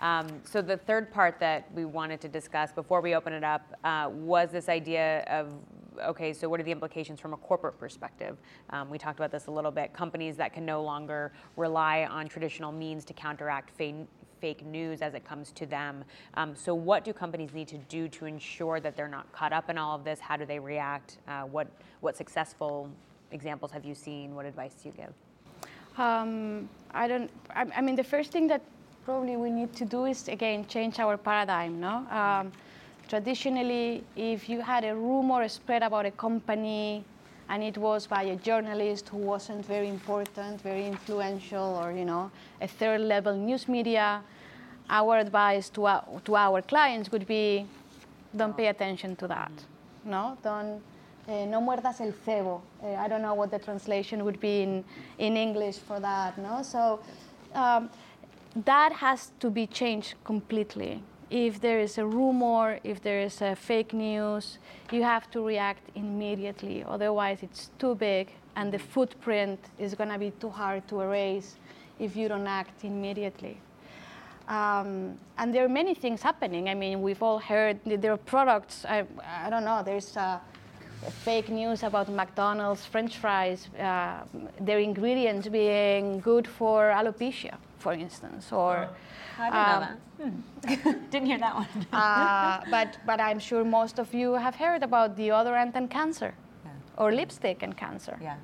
Um, 0.00 0.26
so 0.44 0.62
the 0.62 0.76
third 0.76 1.10
part 1.10 1.40
that 1.40 1.72
we 1.74 1.84
wanted 1.84 2.20
to 2.20 2.28
discuss 2.28 2.70
before 2.70 3.00
we 3.00 3.14
open 3.14 3.32
it 3.32 3.42
up 3.42 3.62
uh, 3.82 4.10
was 4.12 4.50
this 4.50 4.68
idea 4.68 5.22
of 5.22 5.52
okay, 6.00 6.32
so 6.32 6.48
what 6.48 6.60
are 6.60 6.62
the 6.62 6.72
implications 6.72 7.20
from 7.20 7.32
a 7.32 7.36
corporate 7.36 7.78
perspective? 7.78 8.36
Um, 8.70 8.90
we 8.90 8.98
talked 8.98 9.18
about 9.18 9.30
this 9.30 9.46
a 9.46 9.50
little 9.50 9.70
bit. 9.70 9.92
Companies 9.92 10.36
that 10.36 10.52
can 10.52 10.64
no 10.64 10.82
longer 10.82 11.32
rely 11.56 12.06
on 12.10 12.28
traditional 12.28 12.72
means 12.72 13.04
to 13.06 13.12
counteract 13.12 13.70
fake, 13.70 14.64
news 14.64 15.02
as 15.02 15.14
it 15.14 15.24
comes 15.24 15.50
to 15.50 15.66
them. 15.66 16.04
Um, 16.34 16.54
so 16.54 16.72
what 16.72 17.04
do 17.04 17.12
companies 17.12 17.52
need 17.52 17.66
to 17.68 17.78
do 17.88 18.08
to 18.08 18.26
ensure 18.26 18.78
that 18.78 18.96
they're 18.96 19.08
not 19.08 19.30
caught 19.32 19.52
up 19.52 19.68
in 19.68 19.76
all 19.76 19.96
of 19.96 20.04
this? 20.04 20.20
How 20.20 20.36
do 20.36 20.46
they 20.46 20.60
react? 20.60 21.18
Uh, 21.26 21.42
what 21.42 21.66
what 22.00 22.16
successful 22.16 22.88
examples 23.32 23.72
have 23.72 23.84
you 23.84 23.94
seen? 23.94 24.36
What 24.36 24.46
advice 24.46 24.74
do 24.80 24.90
you 24.90 24.94
give? 24.96 25.12
Um, 25.98 26.68
I 26.92 27.08
don't. 27.08 27.30
I, 27.50 27.66
I 27.76 27.80
mean, 27.80 27.96
the 27.96 28.04
first 28.04 28.30
thing 28.30 28.46
that 28.46 28.62
probably 29.04 29.36
we 29.36 29.50
need 29.50 29.74
to 29.74 29.84
do 29.84 30.04
is 30.04 30.28
again 30.28 30.66
change 30.68 31.00
our 31.00 31.16
paradigm. 31.16 31.80
No, 31.80 32.06
um, 32.10 32.52
traditionally, 33.08 34.04
if 34.16 34.48
you 34.48 34.60
had 34.60 34.84
a 34.84 34.94
rumor 34.94 35.48
spread 35.48 35.82
about 35.82 36.06
a 36.06 36.10
company, 36.10 37.04
and 37.48 37.62
it 37.62 37.78
was 37.78 38.06
by 38.06 38.24
a 38.24 38.36
journalist 38.36 39.08
who 39.08 39.16
wasn't 39.16 39.64
very 39.64 39.88
important, 39.88 40.60
very 40.60 40.86
influential, 40.86 41.80
or 41.82 41.92
you 41.92 42.04
know, 42.04 42.30
a 42.60 42.68
third-level 42.68 43.34
news 43.34 43.68
media, 43.68 44.20
our 44.90 45.18
advice 45.18 45.70
to 45.70 45.86
our, 45.86 46.04
to 46.24 46.36
our 46.36 46.62
clients 46.62 47.10
would 47.10 47.26
be, 47.26 47.66
don't 48.36 48.56
pay 48.56 48.66
attention 48.66 49.16
to 49.16 49.26
that. 49.26 49.52
No, 50.04 50.36
don't. 50.42 50.82
Uh, 51.26 51.44
no 51.44 51.60
muerdas 51.60 52.00
el 52.00 52.12
cebo. 52.24 52.62
Uh, 52.82 52.94
I 52.94 53.06
don't 53.06 53.20
know 53.20 53.34
what 53.34 53.50
the 53.50 53.58
translation 53.58 54.24
would 54.24 54.40
be 54.40 54.62
in, 54.62 54.84
in 55.18 55.36
English 55.36 55.76
for 55.76 56.00
that. 56.00 56.38
No, 56.38 56.62
so 56.62 57.00
um, 57.54 57.90
that 58.64 58.92
has 58.92 59.32
to 59.40 59.50
be 59.50 59.66
changed 59.66 60.14
completely. 60.24 61.02
If 61.30 61.60
there 61.60 61.78
is 61.80 61.98
a 61.98 62.06
rumor, 62.06 62.78
if 62.84 63.02
there 63.02 63.20
is 63.20 63.42
a 63.42 63.54
fake 63.54 63.92
news, 63.92 64.58
you 64.90 65.02
have 65.02 65.30
to 65.32 65.46
react 65.46 65.82
immediately. 65.94 66.84
Otherwise, 66.88 67.42
it's 67.42 67.70
too 67.78 67.94
big, 67.94 68.28
and 68.56 68.72
the 68.72 68.78
footprint 68.78 69.60
is 69.78 69.94
going 69.94 70.08
to 70.10 70.18
be 70.18 70.30
too 70.30 70.48
hard 70.48 70.88
to 70.88 71.00
erase 71.00 71.56
if 71.98 72.16
you 72.16 72.28
don't 72.28 72.46
act 72.46 72.82
immediately. 72.84 73.58
Um, 74.48 75.18
and 75.36 75.54
there 75.54 75.64
are 75.66 75.68
many 75.68 75.94
things 75.94 76.22
happening. 76.22 76.70
I 76.70 76.74
mean, 76.74 77.02
we've 77.02 77.22
all 77.22 77.38
heard 77.38 77.78
there 77.84 78.12
are 78.12 78.16
products. 78.16 78.86
I, 78.86 79.04
I 79.22 79.50
don't 79.50 79.64
know. 79.64 79.82
There's 79.84 80.16
uh, 80.16 80.38
fake 81.24 81.50
news 81.50 81.82
about 81.82 82.08
McDonald's 82.08 82.84
French 82.86 83.18
fries, 83.18 83.68
uh, 83.78 84.22
their 84.60 84.78
ingredients 84.78 85.48
being 85.48 86.20
good 86.20 86.46
for 86.46 86.90
alopecia, 86.90 87.56
for 87.78 87.92
instance, 87.92 88.52
or. 88.52 88.88
I 89.38 89.50
didn't 89.50 89.68
um, 89.68 89.80
know 89.80 89.86
that. 89.86 89.98
Hmm. 90.18 90.90
didn't 91.10 91.26
hear 91.26 91.38
that 91.38 91.54
one. 91.54 91.68
uh, 91.92 92.60
but 92.70 92.98
but 93.06 93.20
I'm 93.20 93.38
sure 93.38 93.64
most 93.64 93.98
of 94.00 94.12
you 94.12 94.32
have 94.34 94.56
heard 94.56 94.82
about 94.82 95.16
deodorant 95.16 95.76
and 95.76 95.88
cancer, 95.88 96.34
Yeah. 96.64 96.72
or 97.04 97.12
lipstick 97.12 97.62
and 97.62 97.76
cancer. 97.76 98.18
yeah. 98.20 98.36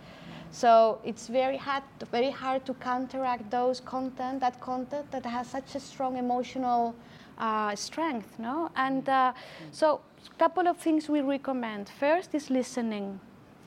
So 0.53 1.01
it's 1.05 1.27
very 1.27 1.57
hard, 1.57 1.83
very 2.13 2.31
hard 2.31 2.65
to 2.67 2.75
counteract 2.75 3.51
those 3.51 3.81
content, 3.81 4.39
that 4.41 4.61
content 4.61 5.11
that 5.11 5.27
has 5.27 5.49
such 5.49 5.75
a 5.75 5.81
strong 5.81 6.17
emotional 6.17 6.95
uh, 7.39 7.75
strength, 7.75 8.39
no? 8.39 8.71
And 8.77 9.09
uh, 9.09 9.33
so, 9.73 10.01
a 10.31 10.39
couple 10.39 10.69
of 10.69 10.77
things 10.77 11.09
we 11.09 11.23
recommend. 11.23 11.89
First 11.89 12.35
is 12.37 12.51
listening, 12.51 13.19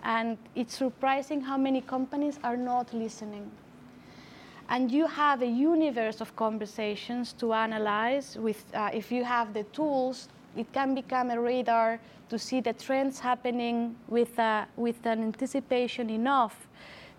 and 0.03 0.38
it's 0.56 0.77
surprising 0.77 1.41
how 1.41 1.58
many 1.58 1.82
companies 1.82 2.39
are 2.41 2.56
not 2.56 2.93
listening. 2.93 3.51
And 4.69 4.91
you 4.91 5.08
have 5.08 5.41
a 5.41 5.47
universe 5.47 6.19
of 6.19 6.36
conversations 6.36 7.34
to 7.34 7.53
analyze. 7.53 8.38
With, 8.38 8.63
uh, 8.73 8.89
if 8.93 9.12
you 9.12 9.23
have 9.23 9.53
the 9.53 9.63
tools, 9.63 10.27
it 10.56 10.71
can 10.73 10.93
become 10.93 11.32
a 11.32 11.39
radar 11.39 11.99
to 12.30 12.38
see 12.38 12.60
the 12.60 12.73
trends 12.73 13.19
happening 13.19 13.95
with, 14.08 14.38
uh, 14.38 14.65
with 14.75 15.06
an 15.06 15.23
anticipation 15.23 16.10
enough 16.10 16.67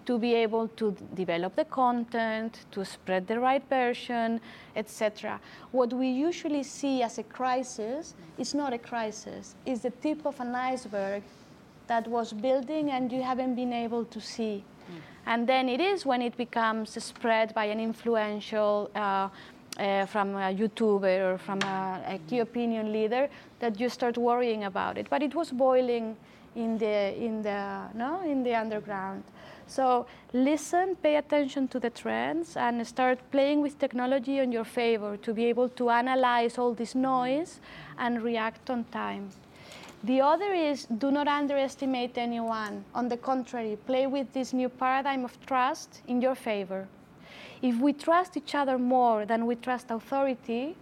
to 0.05 0.19
be 0.19 0.35
able 0.35 0.69
to 0.69 0.97
develop 1.15 1.55
the 1.55 1.67
content, 1.67 2.65
to 2.71 2.85
spread 2.85 3.27
the 3.27 3.39
right 3.39 3.63
version, 3.69 4.41
etc. 4.75 5.39
What 5.71 5.93
we 5.93 6.09
usually 6.09 6.63
see 6.63 7.03
as 7.03 7.19
a 7.19 7.23
crisis 7.23 8.15
is 8.39 8.55
not 8.55 8.73
a 8.73 8.79
crisis, 8.79 9.55
it's 9.67 9.83
the 9.83 9.91
tip 9.91 10.25
of 10.25 10.41
an 10.41 10.55
iceberg 10.55 11.23
that 11.89 12.09
was 12.09 12.33
building 12.33 12.91
and 12.91 13.13
you 13.13 13.23
haven't 13.23 13.55
been 13.55 13.73
able 13.73 14.05
to 14.07 14.21
see. 14.21 14.65
And 15.29 15.47
then 15.47 15.69
it 15.69 15.79
is 15.79 16.07
when 16.07 16.23
it 16.23 16.39
becomes 16.39 16.91
spread 17.05 17.53
by 17.55 17.67
an 17.67 17.81
influential 17.81 18.91
uh, 18.95 19.29
uh, 19.79 20.07
from 20.07 20.35
a 20.35 20.55
YouTuber 20.55 21.35
or 21.35 21.37
from 21.37 21.61
a, 21.63 22.01
a 22.15 22.19
key 22.29 22.39
opinion 22.39 22.95
leader 22.95 23.29
that 23.61 23.79
you 23.79 23.91
start 23.91 24.17
worrying 24.17 24.65
about 24.65 24.97
it. 24.97 25.07
But 25.11 25.23
it 25.23 25.35
was 25.35 25.53
boiling 25.53 26.17
in 26.57 26.79
the 26.79 27.15
in 27.15 27.43
the 27.43 27.83
no 27.95 28.23
in 28.23 28.43
the 28.43 28.55
underground. 28.55 29.23
So 29.67 30.07
listen, 30.33 30.97
pay 30.97 31.17
attention 31.17 31.69
to 31.69 31.79
the 31.79 31.91
trends, 31.91 32.57
and 32.57 32.85
start 32.87 33.19
playing 33.31 33.61
with 33.61 33.79
technology 33.79 34.39
in 34.39 34.51
your 34.51 34.65
favor 34.65 35.19
to 35.19 35.35
be 35.35 35.45
able 35.45 35.69
to 35.69 35.91
analyze 35.91 36.57
all 36.57 36.73
this 36.73 36.95
noise 36.95 37.61
and 37.99 38.23
react 38.23 38.71
on 38.71 38.85
time. 38.85 39.29
The 40.05 40.21
other 40.21 40.53
is 40.55 40.85
do 40.85 41.11
not 41.11 41.27
underestimate 41.27 42.17
anyone. 42.17 42.85
On 42.95 43.09
the 43.09 43.17
contrary, 43.17 43.77
play 43.87 44.07
with 44.07 44.33
this 44.33 44.53
new 44.53 44.69
paradigm 44.69 45.25
of 45.25 45.35
trust 45.45 46.03
in 46.07 46.23
your 46.23 46.37
favor. 46.37 46.87
If 47.63 47.81
we 47.81 47.93
trust 47.93 48.37
each 48.37 48.55
other 48.55 48.79
more 48.79 49.27
than 49.27 49.45
we 49.45 49.57
trust 49.57 49.91
authority, 49.91 50.77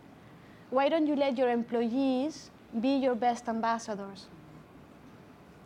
why 0.68 0.90
don't 0.90 1.06
you 1.06 1.16
let 1.16 1.38
your 1.38 1.50
employees 1.50 2.50
be 2.78 2.96
your 2.96 3.14
best 3.14 3.48
ambassadors? 3.48 4.26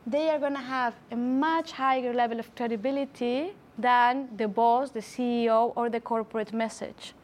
They 0.06 0.30
are 0.30 0.38
going 0.38 0.54
to 0.54 0.60
have 0.60 0.94
a 1.10 1.16
much 1.16 1.72
higher 1.72 2.14
level 2.14 2.38
of 2.38 2.54
credibility 2.54 3.52
than 3.76 4.28
the 4.36 4.46
boss, 4.46 4.90
the 4.90 5.00
CEO, 5.00 5.72
or 5.74 5.90
the 5.90 6.00
corporate 6.00 6.52
message 6.52 7.14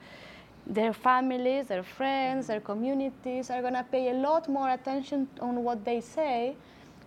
their 0.66 0.92
families, 0.92 1.68
their 1.68 1.83
friends, 1.83 2.48
their 2.48 2.61
communities 2.61 3.50
are 3.50 3.61
going 3.61 3.74
to 3.74 3.85
pay 3.85 4.11
a 4.11 4.14
lot 4.14 4.48
more 4.48 4.70
attention 4.70 5.29
on 5.40 5.62
what 5.62 5.85
they 5.85 6.00
say 6.00 6.57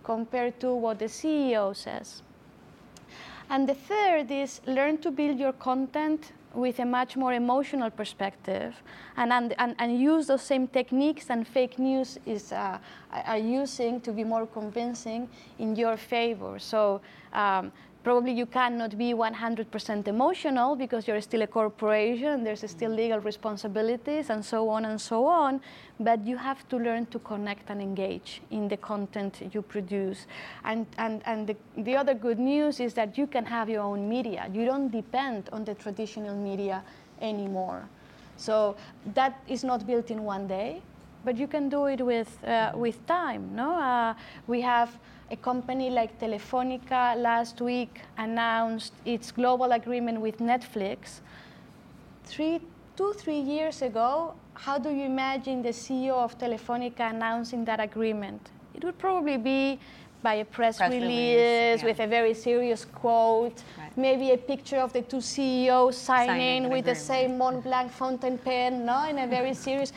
compared 0.02 0.58
to 0.60 0.74
what 0.74 0.98
the 0.98 1.04
CEO 1.04 1.76
says. 1.76 2.22
And 3.50 3.68
the 3.68 3.74
third 3.74 4.30
is 4.30 4.60
learn 4.66 4.98
to 4.98 5.10
build 5.10 5.38
your 5.38 5.52
content 5.52 6.32
with 6.54 6.78
a 6.80 6.84
much 6.84 7.16
more 7.16 7.32
emotional 7.32 7.90
perspective 7.90 8.74
and, 9.16 9.32
and, 9.32 9.54
and, 9.58 9.74
and 9.78 10.00
use 10.00 10.26
those 10.26 10.42
same 10.42 10.66
techniques 10.66 11.30
and 11.30 11.46
fake 11.46 11.78
news 11.78 12.18
is, 12.26 12.52
uh, 12.52 12.78
are 13.12 13.38
using 13.38 14.00
to 14.00 14.12
be 14.12 14.24
more 14.24 14.46
convincing 14.46 15.28
in 15.58 15.76
your 15.76 15.96
favor. 15.96 16.58
So 16.58 17.00
um, 17.32 17.72
Probably 18.02 18.32
you 18.32 18.46
cannot 18.46 18.96
be 18.96 19.12
100% 19.12 20.08
emotional 20.08 20.74
because 20.74 21.06
you're 21.06 21.20
still 21.20 21.42
a 21.42 21.46
corporation, 21.46 22.42
there's 22.44 22.68
still 22.70 22.90
legal 22.90 23.20
responsibilities, 23.20 24.30
and 24.30 24.42
so 24.42 24.70
on 24.70 24.86
and 24.86 24.98
so 24.98 25.26
on. 25.26 25.60
But 25.98 26.26
you 26.26 26.38
have 26.38 26.66
to 26.70 26.78
learn 26.78 27.06
to 27.06 27.18
connect 27.18 27.68
and 27.68 27.82
engage 27.82 28.40
in 28.50 28.68
the 28.68 28.78
content 28.78 29.42
you 29.52 29.60
produce. 29.60 30.26
And, 30.64 30.86
and, 30.96 31.20
and 31.26 31.46
the, 31.46 31.56
the 31.76 31.94
other 31.94 32.14
good 32.14 32.38
news 32.38 32.80
is 32.80 32.94
that 32.94 33.18
you 33.18 33.26
can 33.26 33.44
have 33.44 33.68
your 33.68 33.82
own 33.82 34.08
media. 34.08 34.48
You 34.50 34.64
don't 34.64 34.90
depend 34.90 35.50
on 35.52 35.66
the 35.66 35.74
traditional 35.74 36.34
media 36.34 36.82
anymore. 37.20 37.86
So 38.38 38.76
that 39.14 39.42
is 39.46 39.62
not 39.62 39.86
built 39.86 40.10
in 40.10 40.24
one 40.24 40.46
day, 40.46 40.80
but 41.24 41.36
you 41.36 41.46
can 41.46 41.68
do 41.68 41.86
it 41.86 42.00
with, 42.00 42.42
uh, 42.44 42.72
with 42.74 43.04
time. 43.06 43.54
No? 43.54 43.74
Uh, 43.74 44.14
we 44.46 44.60
have 44.60 44.98
a 45.30 45.36
company 45.36 45.90
like 45.90 46.18
Telefonica 46.18 47.16
last 47.16 47.60
week 47.60 48.00
announced 48.18 48.92
its 49.04 49.30
global 49.30 49.72
agreement 49.72 50.20
with 50.20 50.38
Netflix. 50.38 51.20
Three, 52.24 52.60
two, 52.96 53.12
three 53.12 53.38
years 53.40 53.82
ago, 53.82 54.34
how 54.54 54.78
do 54.78 54.90
you 54.90 55.04
imagine 55.04 55.62
the 55.62 55.70
CEO 55.70 56.14
of 56.14 56.38
Telefonica 56.38 57.10
announcing 57.10 57.64
that 57.64 57.80
agreement? 57.80 58.50
It 58.74 58.84
would 58.84 58.98
probably 58.98 59.36
be 59.36 59.78
by 60.22 60.34
a 60.34 60.44
press, 60.44 60.76
Press 60.76 60.90
release, 60.90 61.08
release, 61.08 61.80
yeah. 61.80 61.84
with 61.84 62.00
a 62.00 62.06
very 62.06 62.34
serious 62.34 62.84
quote. 62.84 63.62
Maybe 64.00 64.30
a 64.32 64.36
picture 64.36 64.78
of 64.78 64.92
the 64.92 65.02
two 65.02 65.20
CEOs 65.20 65.96
signing, 65.96 66.28
Signing 66.28 66.70
with 66.70 66.84
the 66.86 66.94
same 66.94 67.38
Mont 67.38 67.62
Blanc 67.62 67.90
fountain 67.92 68.38
pen, 68.38 68.86
no, 68.86 69.08
in 69.08 69.18
a 69.18 69.26
very 69.26 69.54
serious. 69.66 69.92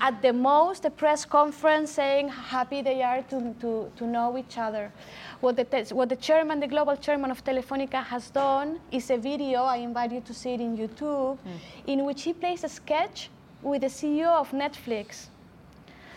At 0.00 0.22
the 0.22 0.32
most, 0.32 0.84
a 0.84 0.90
press 0.90 1.24
conference 1.24 1.90
saying 1.92 2.28
how 2.28 2.58
happy 2.58 2.82
they 2.82 3.02
are 3.02 3.22
to, 3.22 3.54
to, 3.60 3.90
to 3.96 4.06
know 4.06 4.36
each 4.38 4.58
other. 4.58 4.92
What 5.40 5.56
the, 5.56 5.64
what 5.92 6.08
the 6.08 6.16
chairman, 6.16 6.60
the 6.60 6.66
global 6.66 6.96
chairman 6.96 7.30
of 7.30 7.44
Telefonica 7.44 8.02
has 8.04 8.30
done 8.30 8.80
is 8.90 9.10
a 9.10 9.16
video, 9.16 9.62
I 9.62 9.76
invite 9.76 10.12
you 10.12 10.20
to 10.20 10.34
see 10.34 10.54
it 10.54 10.60
in 10.60 10.76
YouTube, 10.76 11.38
mm. 11.38 11.58
in 11.86 12.04
which 12.04 12.22
he 12.22 12.32
plays 12.32 12.64
a 12.64 12.68
sketch 12.68 13.30
with 13.62 13.82
the 13.82 13.88
CEO 13.88 14.28
of 14.28 14.50
Netflix. 14.50 15.26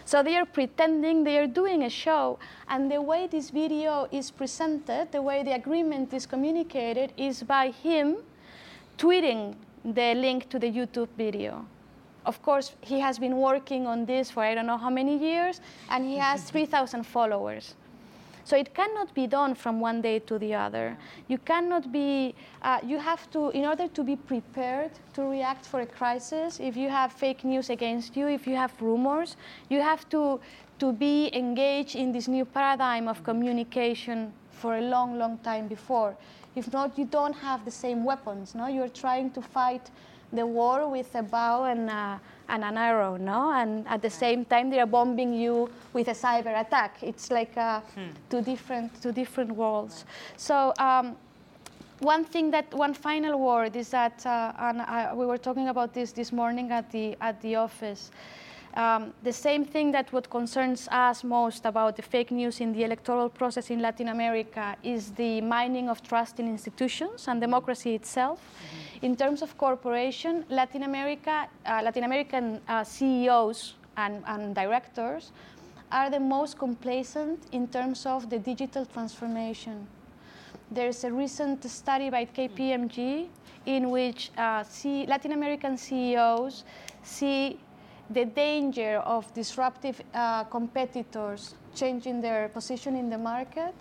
So 0.05 0.23
they 0.23 0.35
are 0.35 0.45
pretending 0.45 1.23
they 1.23 1.37
are 1.37 1.47
doing 1.47 1.83
a 1.83 1.89
show, 1.89 2.39
and 2.67 2.91
the 2.91 3.01
way 3.01 3.27
this 3.27 3.49
video 3.49 4.07
is 4.11 4.31
presented, 4.31 5.11
the 5.11 5.21
way 5.21 5.43
the 5.43 5.53
agreement 5.53 6.13
is 6.13 6.25
communicated, 6.25 7.13
is 7.17 7.43
by 7.43 7.69
him 7.69 8.17
tweeting 8.97 9.55
the 9.83 10.13
link 10.15 10.49
to 10.49 10.59
the 10.59 10.71
YouTube 10.71 11.09
video. 11.17 11.65
Of 12.25 12.41
course, 12.43 12.75
he 12.81 12.99
has 12.99 13.17
been 13.17 13.37
working 13.37 13.87
on 13.87 14.05
this 14.05 14.29
for 14.29 14.43
I 14.43 14.53
don't 14.53 14.67
know 14.67 14.77
how 14.77 14.89
many 14.89 15.17
years, 15.17 15.61
and 15.89 16.05
he 16.05 16.17
has 16.17 16.41
mm-hmm. 16.41 16.65
3,000 16.65 17.03
followers. 17.03 17.75
So 18.51 18.57
it 18.57 18.75
cannot 18.75 19.13
be 19.13 19.27
done 19.27 19.55
from 19.55 19.79
one 19.79 20.01
day 20.01 20.19
to 20.19 20.37
the 20.37 20.53
other. 20.55 20.97
You 21.29 21.37
cannot 21.37 21.89
be, 21.89 22.35
uh, 22.61 22.79
you 22.83 22.99
have 22.99 23.31
to, 23.31 23.49
in 23.51 23.63
order 23.63 23.87
to 23.87 24.03
be 24.03 24.17
prepared 24.17 24.91
to 25.13 25.21
react 25.21 25.65
for 25.65 25.79
a 25.79 25.85
crisis, 25.85 26.59
if 26.59 26.75
you 26.75 26.89
have 26.89 27.13
fake 27.13 27.45
news 27.45 27.69
against 27.69 28.17
you, 28.17 28.27
if 28.27 28.45
you 28.45 28.57
have 28.57 28.73
rumors, 28.81 29.37
you 29.69 29.79
have 29.79 30.09
to, 30.09 30.41
to 30.79 30.91
be 30.91 31.33
engaged 31.33 31.95
in 31.95 32.11
this 32.11 32.27
new 32.27 32.43
paradigm 32.43 33.07
of 33.07 33.23
communication 33.23 34.33
for 34.49 34.79
a 34.79 34.81
long, 34.81 35.17
long 35.17 35.37
time 35.37 35.69
before. 35.69 36.13
If 36.53 36.73
not, 36.73 36.99
you 36.99 37.05
don't 37.05 37.37
have 37.37 37.63
the 37.63 37.71
same 37.71 38.03
weapons. 38.03 38.53
No, 38.53 38.67
you're 38.67 38.89
trying 38.89 39.31
to 39.31 39.41
fight 39.41 39.89
the 40.33 40.45
war 40.45 40.89
with 40.89 41.13
a 41.15 41.23
bow 41.23 41.65
and, 41.65 41.89
uh, 41.89 42.17
and 42.49 42.63
an 42.63 42.77
arrow, 42.77 43.17
no? 43.17 43.51
And 43.51 43.87
at 43.87 44.01
the 44.01 44.09
same 44.09 44.45
time, 44.45 44.69
they 44.69 44.79
are 44.79 44.85
bombing 44.85 45.33
you 45.33 45.69
with 45.93 46.07
a 46.07 46.13
cyber 46.13 46.59
attack. 46.59 46.97
It's 47.01 47.31
like 47.31 47.57
uh, 47.57 47.81
two 48.29 48.41
different 48.41 49.01
two 49.01 49.11
different 49.11 49.51
worlds. 49.51 50.05
So. 50.37 50.73
Um, 50.77 51.15
one 52.01 52.25
thing 52.25 52.49
that 52.49 52.73
one 52.73 52.95
final 52.95 53.39
word 53.39 53.75
is 53.75 53.89
that, 53.89 54.25
uh, 54.25 54.53
and 54.57 54.81
I, 54.81 55.13
we 55.13 55.23
were 55.23 55.37
talking 55.37 55.67
about 55.67 55.93
this 55.93 56.11
this 56.11 56.31
morning 56.31 56.71
at 56.71 56.89
the 56.91 57.15
at 57.21 57.39
the 57.41 57.55
office. 57.57 58.09
Um, 58.73 59.13
the 59.23 59.33
same 59.33 59.65
thing 59.65 59.91
that 59.91 60.13
what 60.13 60.29
concerns 60.29 60.87
us 60.91 61.23
most 61.25 61.65
about 61.65 61.97
the 61.97 62.01
fake 62.01 62.31
news 62.31 62.61
in 62.61 62.71
the 62.71 62.83
electoral 62.83 63.27
process 63.27 63.69
in 63.69 63.81
Latin 63.81 64.07
America 64.07 64.77
is 64.81 65.11
the 65.11 65.41
mining 65.41 65.89
of 65.89 66.01
trust 66.01 66.39
in 66.39 66.47
institutions 66.47 67.27
and 67.27 67.41
democracy 67.41 67.95
itself. 67.95 68.39
In 69.01 69.15
terms 69.17 69.41
of 69.41 69.57
corporation, 69.57 70.45
Latin 70.49 70.83
America, 70.83 71.49
uh, 71.65 71.81
Latin 71.83 72.05
American 72.05 72.61
uh, 72.69 72.83
CEOs 72.83 73.73
and, 73.97 74.23
and 74.25 74.55
directors 74.55 75.31
are 75.91 76.09
the 76.09 76.19
most 76.19 76.57
complacent 76.57 77.43
in 77.51 77.67
terms 77.67 78.05
of 78.05 78.29
the 78.29 78.39
digital 78.39 78.85
transformation. 78.85 79.85
There's 80.69 81.03
a 81.03 81.11
recent 81.11 81.69
study 81.69 82.09
by 82.09 82.23
KPMG 82.25 83.27
in 83.65 83.89
which 83.89 84.31
uh, 84.37 84.63
C- 84.63 85.05
Latin 85.05 85.33
American 85.33 85.77
CEOs 85.77 86.63
see 87.03 87.59
the 88.09 88.25
danger 88.25 88.97
of 89.05 89.33
disruptive 89.33 90.01
uh, 90.13 90.43
competitors 90.45 91.55
changing 91.75 92.21
their 92.21 92.49
position 92.49 92.95
in 92.95 93.09
the 93.09 93.17
market 93.17 93.75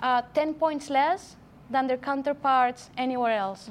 uh, 0.00 0.22
10 0.34 0.54
points 0.54 0.90
less 0.90 1.36
than 1.70 1.86
their 1.86 1.98
counterparts 1.98 2.90
anywhere 2.96 3.36
else. 3.36 3.70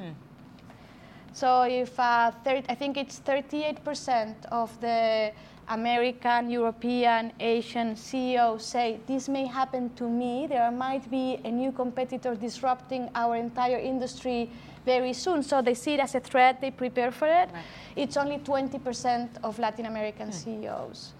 So 1.33 1.63
if 1.63 1.99
uh, 1.99 2.31
thir- 2.43 2.63
I 2.69 2.75
think 2.75 2.97
it's 2.97 3.19
38% 3.19 4.45
of 4.51 4.79
the 4.81 5.31
American, 5.67 6.49
European, 6.49 7.31
Asian 7.39 7.95
CEOs 7.95 8.65
say 8.65 8.99
this 9.05 9.29
may 9.29 9.45
happen 9.45 9.93
to 9.95 10.09
me. 10.09 10.47
There 10.47 10.71
might 10.71 11.09
be 11.11 11.39
a 11.43 11.51
new 11.51 11.71
competitor 11.71 12.35
disrupting 12.35 13.09
our 13.13 13.35
entire 13.35 13.77
industry 13.77 14.49
very 14.85 15.13
soon. 15.13 15.43
So 15.43 15.61
they 15.61 15.73
see 15.73 15.93
it 15.93 15.99
as 15.99 16.15
a 16.15 16.19
threat. 16.19 16.61
They 16.61 16.71
prepare 16.71 17.11
for 17.11 17.27
it. 17.27 17.49
It's 17.95 18.17
only 18.17 18.37
20% 18.39 19.29
of 19.43 19.59
Latin 19.59 19.85
American 19.85 20.27
hmm. 20.27 20.33
CEOs. 20.33 21.13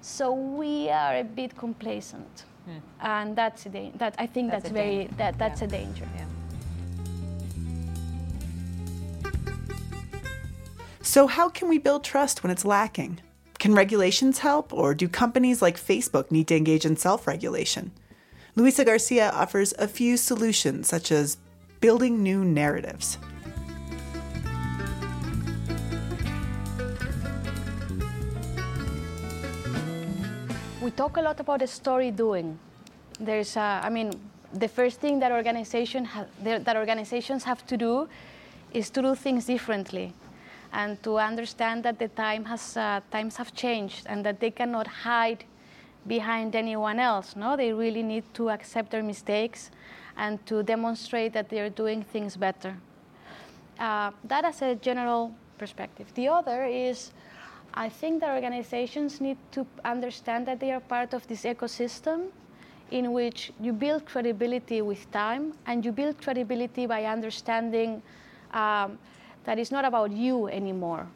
So 0.00 0.32
we 0.34 0.90
are 0.90 1.16
a 1.16 1.24
bit 1.24 1.56
complacent, 1.56 2.44
hmm. 2.66 2.78
and 3.00 3.34
that's 3.34 3.64
a 3.66 3.70
da- 3.70 3.92
that 3.96 4.14
I 4.18 4.26
think 4.26 4.50
That's 4.50 4.64
that's, 4.64 4.70
a 4.70 4.74
very 4.74 4.96
danger. 4.96 5.14
that 5.16 5.38
that's 5.38 5.60
Yeah. 5.62 5.68
a 5.68 5.70
danger. 5.70 6.08
Yeah. 6.14 6.24
So, 11.00 11.26
how 11.26 11.48
can 11.48 11.68
we 11.68 11.78
build 11.78 12.02
trust 12.02 12.42
when 12.42 12.50
it's 12.50 12.64
lacking? 12.64 13.20
Can 13.58 13.74
regulations 13.74 14.40
help, 14.40 14.72
or 14.72 14.94
do 14.94 15.08
companies 15.08 15.62
like 15.62 15.78
Facebook 15.78 16.30
need 16.30 16.48
to 16.48 16.56
engage 16.56 16.84
in 16.84 16.96
self 16.96 17.26
regulation? 17.26 17.92
Luisa 18.56 18.84
Garcia 18.84 19.30
offers 19.30 19.72
a 19.78 19.86
few 19.86 20.16
solutions, 20.16 20.88
such 20.88 21.12
as 21.12 21.36
building 21.80 22.22
new 22.22 22.44
narratives. 22.44 23.18
we 30.84 30.90
talk 30.90 31.16
a 31.16 31.22
lot 31.22 31.40
about 31.40 31.66
story 31.66 32.10
doing. 32.10 32.58
There's, 33.18 33.56
uh, 33.56 33.80
I 33.82 33.88
mean, 33.88 34.12
the 34.52 34.68
first 34.68 35.00
thing 35.00 35.18
that 35.20 35.32
organization 35.32 36.04
ha- 36.04 36.26
that 36.42 36.76
organizations 36.76 37.42
have 37.44 37.64
to 37.66 37.76
do 37.76 38.06
is 38.72 38.90
to 38.90 39.00
do 39.00 39.14
things 39.14 39.46
differently, 39.46 40.12
and 40.72 41.02
to 41.02 41.18
understand 41.18 41.84
that 41.84 41.98
the 41.98 42.08
time 42.08 42.44
has 42.44 42.76
uh, 42.76 43.00
times 43.10 43.36
have 43.36 43.54
changed, 43.54 44.06
and 44.06 44.24
that 44.26 44.40
they 44.40 44.50
cannot 44.50 44.86
hide 44.86 45.44
behind 46.06 46.54
anyone 46.54 47.00
else. 47.00 47.34
No, 47.34 47.56
they 47.56 47.72
really 47.72 48.02
need 48.02 48.24
to 48.34 48.50
accept 48.50 48.90
their 48.90 49.02
mistakes, 49.02 49.70
and 50.16 50.44
to 50.46 50.62
demonstrate 50.62 51.32
that 51.32 51.48
they 51.48 51.60
are 51.60 51.70
doing 51.70 52.02
things 52.02 52.36
better. 52.36 52.76
Uh, 53.78 54.10
that 54.24 54.44
as 54.44 54.62
a 54.62 54.74
general 54.76 55.34
perspective. 55.58 56.06
The 56.14 56.28
other 56.28 56.64
is, 56.64 57.10
I 57.74 57.88
think 57.88 58.20
that 58.20 58.34
organizations 58.34 59.20
need 59.20 59.38
to 59.52 59.66
understand 59.84 60.46
that 60.46 60.60
they 60.60 60.72
are 60.72 60.80
part 60.80 61.14
of 61.14 61.26
this 61.26 61.42
ecosystem 61.42 62.28
in 62.90 63.12
which 63.12 63.52
you 63.60 63.72
build 63.72 64.06
credibility 64.06 64.82
with 64.82 65.10
time 65.10 65.54
and 65.66 65.84
you 65.84 65.90
build 65.90 66.20
credibility 66.20 66.86
by 66.86 67.04
understanding 67.04 68.02
um, 68.52 68.98
that 69.44 69.58
it's 69.58 69.70
not 69.72 69.84
about 69.84 70.12
you 70.12 70.48
anymore. 70.48 71.06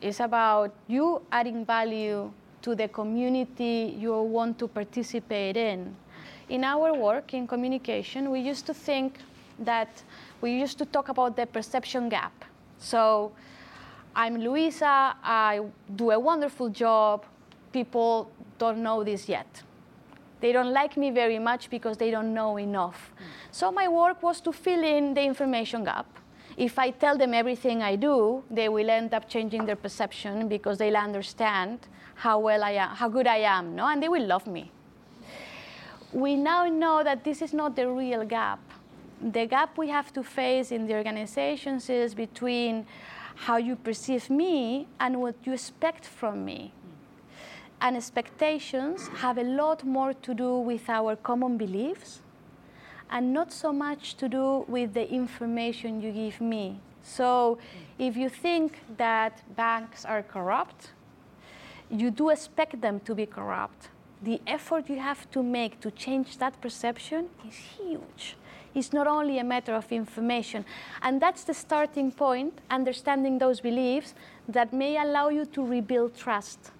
It's 0.00 0.20
about 0.20 0.74
you 0.88 1.22
adding 1.30 1.64
value 1.64 2.32
to 2.62 2.74
the 2.74 2.88
community 2.88 3.94
you 3.98 4.12
want 4.20 4.58
to 4.58 4.68
participate 4.68 5.56
in. 5.56 5.94
In 6.48 6.62
our 6.62 6.94
work 6.94 7.34
in 7.34 7.46
communication, 7.46 8.30
we 8.30 8.38
used 8.38 8.66
to 8.66 8.74
think 8.74 9.18
that 9.58 10.02
we 10.40 10.52
used 10.52 10.78
to 10.78 10.84
talk 10.84 11.08
about 11.08 11.36
the 11.36 11.46
perception 11.46 12.08
gap. 12.08 12.44
So 12.78 13.32
I'm 14.14 14.38
Luisa, 14.38 15.16
I 15.24 15.60
do 15.96 16.12
a 16.12 16.18
wonderful 16.18 16.68
job, 16.68 17.24
people 17.72 18.30
don't 18.58 18.82
know 18.82 19.02
this 19.02 19.28
yet. 19.28 19.62
They 20.40 20.52
don't 20.52 20.72
like 20.72 20.96
me 20.96 21.10
very 21.10 21.38
much 21.38 21.68
because 21.68 21.96
they 21.96 22.10
don't 22.12 22.32
know 22.32 22.58
enough. 22.58 23.12
So 23.50 23.72
my 23.72 23.88
work 23.88 24.22
was 24.22 24.40
to 24.42 24.52
fill 24.52 24.84
in 24.84 25.14
the 25.14 25.22
information 25.22 25.82
gap. 25.82 26.06
If 26.56 26.78
I 26.78 26.90
tell 26.90 27.18
them 27.18 27.34
everything 27.34 27.82
I 27.82 27.96
do, 27.96 28.44
they 28.50 28.68
will 28.68 28.88
end 28.88 29.12
up 29.14 29.28
changing 29.28 29.66
their 29.66 29.76
perception 29.76 30.48
because 30.48 30.78
they'll 30.78 30.96
understand 30.96 31.88
how 32.14 32.38
well 32.38 32.62
I 32.62 32.72
am, 32.72 32.90
how 32.90 33.08
good 33.08 33.26
I 33.26 33.38
am, 33.38 33.74
no? 33.74 33.86
And 33.88 34.02
they 34.02 34.08
will 34.08 34.26
love 34.26 34.46
me. 34.46 34.70
We 36.16 36.34
now 36.34 36.64
know 36.64 37.04
that 37.04 37.24
this 37.24 37.42
is 37.42 37.52
not 37.52 37.76
the 37.76 37.86
real 37.90 38.24
gap. 38.24 38.58
the 39.20 39.46
gap 39.46 39.76
we 39.76 39.88
have 39.88 40.12
to 40.14 40.22
face 40.22 40.72
in 40.72 40.86
the 40.86 40.94
organizations 40.94 41.90
is 41.90 42.14
between 42.14 42.86
how 43.34 43.56
you 43.58 43.76
perceive 43.76 44.30
me 44.30 44.86
and 44.98 45.20
what 45.20 45.34
you 45.44 45.52
expect 45.52 46.06
from 46.06 46.44
me. 46.44 46.72
And 47.82 47.96
expectations 47.96 49.08
have 49.16 49.36
a 49.36 49.42
lot 49.42 49.84
more 49.84 50.14
to 50.14 50.34
do 50.34 50.58
with 50.58 50.88
our 50.88 51.16
common 51.16 51.58
beliefs 51.58 52.20
and 53.10 53.34
not 53.34 53.52
so 53.52 53.70
much 53.72 54.14
to 54.16 54.28
do 54.28 54.64
with 54.68 54.94
the 54.94 55.06
information 55.10 56.00
you 56.00 56.12
give 56.12 56.40
me. 56.40 56.80
So 57.02 57.58
if 57.98 58.16
you 58.16 58.30
think 58.30 58.80
that 58.96 59.42
banks 59.54 60.06
are 60.06 60.22
corrupt, 60.22 60.92
you 61.90 62.10
do 62.10 62.30
expect 62.30 62.80
them 62.80 63.00
to 63.00 63.14
be 63.14 63.26
corrupt. 63.26 63.90
The 64.26 64.40
effort 64.44 64.88
you 64.88 64.98
have 64.98 65.30
to 65.30 65.40
make 65.40 65.78
to 65.82 65.90
change 65.92 66.38
that 66.38 66.60
perception 66.60 67.28
is 67.46 67.54
huge. 67.54 68.36
It's 68.74 68.92
not 68.92 69.06
only 69.06 69.38
a 69.38 69.44
matter 69.44 69.72
of 69.72 69.92
information. 69.92 70.64
And 71.00 71.22
that's 71.22 71.44
the 71.44 71.54
starting 71.54 72.10
point, 72.10 72.52
understanding 72.68 73.38
those 73.38 73.60
beliefs 73.60 74.14
that 74.48 74.72
may 74.72 74.98
allow 74.98 75.28
you 75.28 75.44
to 75.46 75.64
rebuild 75.64 76.16
trust. 76.16 76.72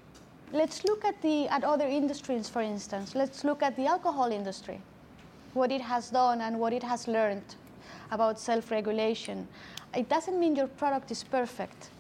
Let's 0.53 0.83
look 0.83 1.05
at, 1.05 1.23
the, 1.23 1.47
at 1.47 1.63
other 1.63 1.87
industries, 1.87 2.49
for 2.49 2.63
instance. 2.63 3.15
Let's 3.15 3.45
look 3.45 3.63
at 3.63 3.77
the 3.77 3.87
alcohol 3.87 4.33
industry, 4.33 4.81
what 5.55 5.71
it 5.71 5.83
has 5.83 6.11
done 6.11 6.41
and 6.41 6.59
what 6.59 6.73
it 6.73 6.83
has 6.83 7.07
learned 7.07 7.55
about 8.11 8.41
self 8.41 8.73
regulation. 8.73 9.47
It 9.95 10.09
doesn't 10.09 10.41
mean 10.41 10.57
your 10.57 10.67
product 10.67 11.13
is 11.13 11.23
perfect. 11.23 11.91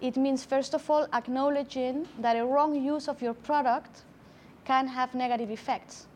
It 0.00 0.16
means, 0.16 0.42
first 0.42 0.72
of 0.72 0.88
all, 0.88 1.06
acknowledging 1.12 2.08
that 2.18 2.34
a 2.34 2.46
wrong 2.46 2.74
use 2.74 3.08
of 3.08 3.20
your 3.20 3.34
product 3.34 4.04
can 4.68 4.86
have 4.86 5.14
negative 5.14 5.50
effects. 5.50 6.06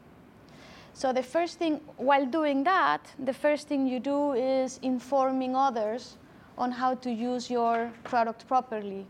So, 0.95 1.13
the 1.13 1.23
first 1.23 1.59
thing, 1.59 1.81
while 1.97 2.27
doing 2.27 2.65
that, 2.65 3.01
the 3.19 3.33
first 3.33 3.67
thing 3.67 3.87
you 3.87 3.99
do 3.99 4.33
is 4.33 4.79
informing 4.83 5.57
others 5.57 6.19
on 6.59 6.71
how 6.71 6.95
to 6.97 7.11
use 7.11 7.51
your 7.51 7.91
product 8.05 8.47
properly 8.47 9.07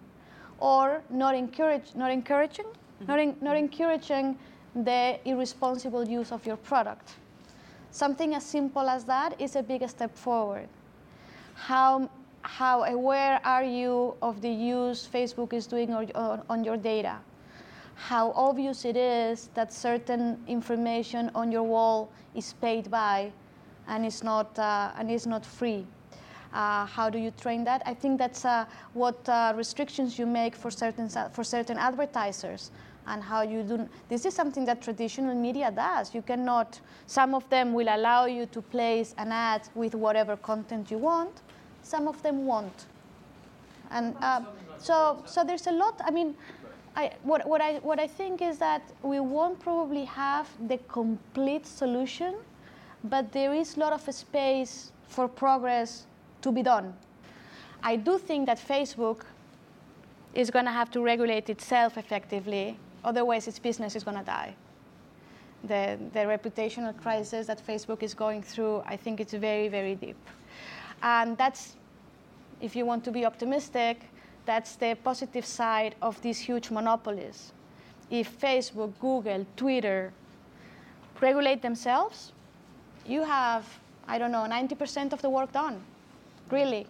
or 0.60 1.02
not, 1.10 1.34
encourage, 1.34 1.88
not 1.96 2.12
encouraging, 2.12 2.66
mm-hmm. 2.66 3.06
not, 3.08 3.18
in, 3.18 3.36
not 3.40 3.56
encouraging 3.56 4.38
the 4.76 5.18
irresponsible 5.24 6.06
use 6.08 6.30
of 6.30 6.46
your 6.46 6.56
product. 6.56 7.16
Something 7.90 8.36
as 8.36 8.44
simple 8.44 8.88
as 8.88 9.04
that 9.04 9.40
is 9.40 9.56
a 9.56 9.62
big 9.62 9.86
step 9.88 10.16
forward. 10.16 10.68
How, 11.54 12.08
how 12.42 12.84
aware 12.84 13.40
are 13.44 13.64
you 13.64 14.14
of 14.22 14.40
the 14.40 14.48
use 14.48 15.08
Facebook 15.12 15.52
is 15.52 15.66
doing 15.66 15.92
on, 15.92 16.42
on 16.48 16.62
your 16.62 16.76
data? 16.76 17.18
How 17.94 18.32
obvious 18.32 18.84
it 18.84 18.96
is 18.96 19.48
that 19.54 19.72
certain 19.72 20.42
information 20.48 21.30
on 21.34 21.52
your 21.52 21.62
wall 21.62 22.10
is 22.34 22.54
paid 22.54 22.90
by 22.90 23.32
and 23.86 24.04
is 24.04 24.22
not, 24.22 24.58
uh, 24.58 24.92
and 24.98 25.10
is 25.10 25.26
not 25.26 25.44
free? 25.46 25.86
Uh, 26.52 26.84
how 26.84 27.08
do 27.08 27.18
you 27.18 27.30
train 27.30 27.64
that? 27.64 27.82
I 27.86 27.94
think 27.94 28.18
that's 28.18 28.44
uh, 28.44 28.66
what 28.92 29.26
uh, 29.28 29.54
restrictions 29.56 30.18
you 30.18 30.26
make 30.26 30.54
for 30.54 30.70
certain 30.70 31.08
for 31.08 31.44
certain 31.44 31.78
advertisers 31.78 32.70
and 33.06 33.22
how 33.22 33.42
you 33.42 33.62
do. 33.62 33.88
This 34.08 34.26
is 34.26 34.34
something 34.34 34.66
that 34.66 34.82
traditional 34.82 35.34
media 35.34 35.70
does. 35.70 36.14
You 36.14 36.22
cannot. 36.22 36.78
Some 37.06 37.34
of 37.34 37.48
them 37.48 37.72
will 37.72 37.88
allow 37.88 38.26
you 38.26 38.46
to 38.46 38.60
place 38.60 39.14
an 39.16 39.32
ad 39.32 39.62
with 39.74 39.94
whatever 39.94 40.36
content 40.36 40.90
you 40.90 40.98
want. 40.98 41.40
Some 41.82 42.06
of 42.06 42.22
them 42.22 42.44
won't. 42.44 42.86
And 43.90 44.14
uh, 44.20 44.42
so, 44.78 45.22
so 45.24 45.44
there's 45.44 45.66
a 45.66 45.72
lot. 45.72 46.00
I 46.04 46.10
mean. 46.10 46.34
I, 46.94 47.12
what, 47.22 47.48
what, 47.48 47.60
I, 47.60 47.78
what 47.78 47.98
I 47.98 48.06
think 48.06 48.42
is 48.42 48.58
that 48.58 48.82
we 49.02 49.18
won't 49.18 49.58
probably 49.60 50.04
have 50.04 50.48
the 50.68 50.78
complete 50.88 51.66
solution, 51.66 52.34
but 53.04 53.32
there 53.32 53.54
is 53.54 53.76
a 53.76 53.80
lot 53.80 53.92
of 53.92 54.14
space 54.14 54.92
for 55.08 55.26
progress 55.26 56.06
to 56.42 56.52
be 56.52 56.62
done. 56.62 56.92
I 57.82 57.96
do 57.96 58.18
think 58.18 58.46
that 58.46 58.58
Facebook 58.58 59.24
is 60.34 60.50
going 60.50 60.66
to 60.66 60.70
have 60.70 60.90
to 60.92 61.02
regulate 61.02 61.50
itself 61.50 61.96
effectively, 61.96 62.78
otherwise, 63.04 63.48
its 63.48 63.58
business 63.58 63.96
is 63.96 64.04
going 64.04 64.18
to 64.18 64.24
die. 64.24 64.54
The, 65.64 65.98
the 66.12 66.20
reputational 66.20 66.96
crisis 67.00 67.46
that 67.46 67.64
Facebook 67.64 68.02
is 68.02 68.14
going 68.14 68.42
through, 68.42 68.82
I 68.86 68.96
think 68.96 69.20
it's 69.20 69.32
very, 69.32 69.68
very 69.68 69.94
deep. 69.94 70.16
And 71.02 71.36
that's, 71.38 71.76
if 72.60 72.76
you 72.76 72.84
want 72.84 73.04
to 73.04 73.10
be 73.10 73.24
optimistic, 73.24 74.00
that's 74.44 74.76
the 74.76 74.96
positive 75.02 75.46
side 75.46 75.94
of 76.02 76.20
these 76.22 76.38
huge 76.38 76.70
monopolies. 76.70 77.52
If 78.10 78.40
Facebook, 78.40 78.92
Google, 79.00 79.46
Twitter 79.56 80.12
regulate 81.20 81.62
themselves, 81.62 82.32
you 83.06 83.22
have, 83.22 83.64
I 84.06 84.18
don't 84.18 84.32
know, 84.32 84.46
90% 84.48 85.12
of 85.12 85.22
the 85.22 85.30
work 85.30 85.52
done 85.52 85.82
really. 86.52 86.86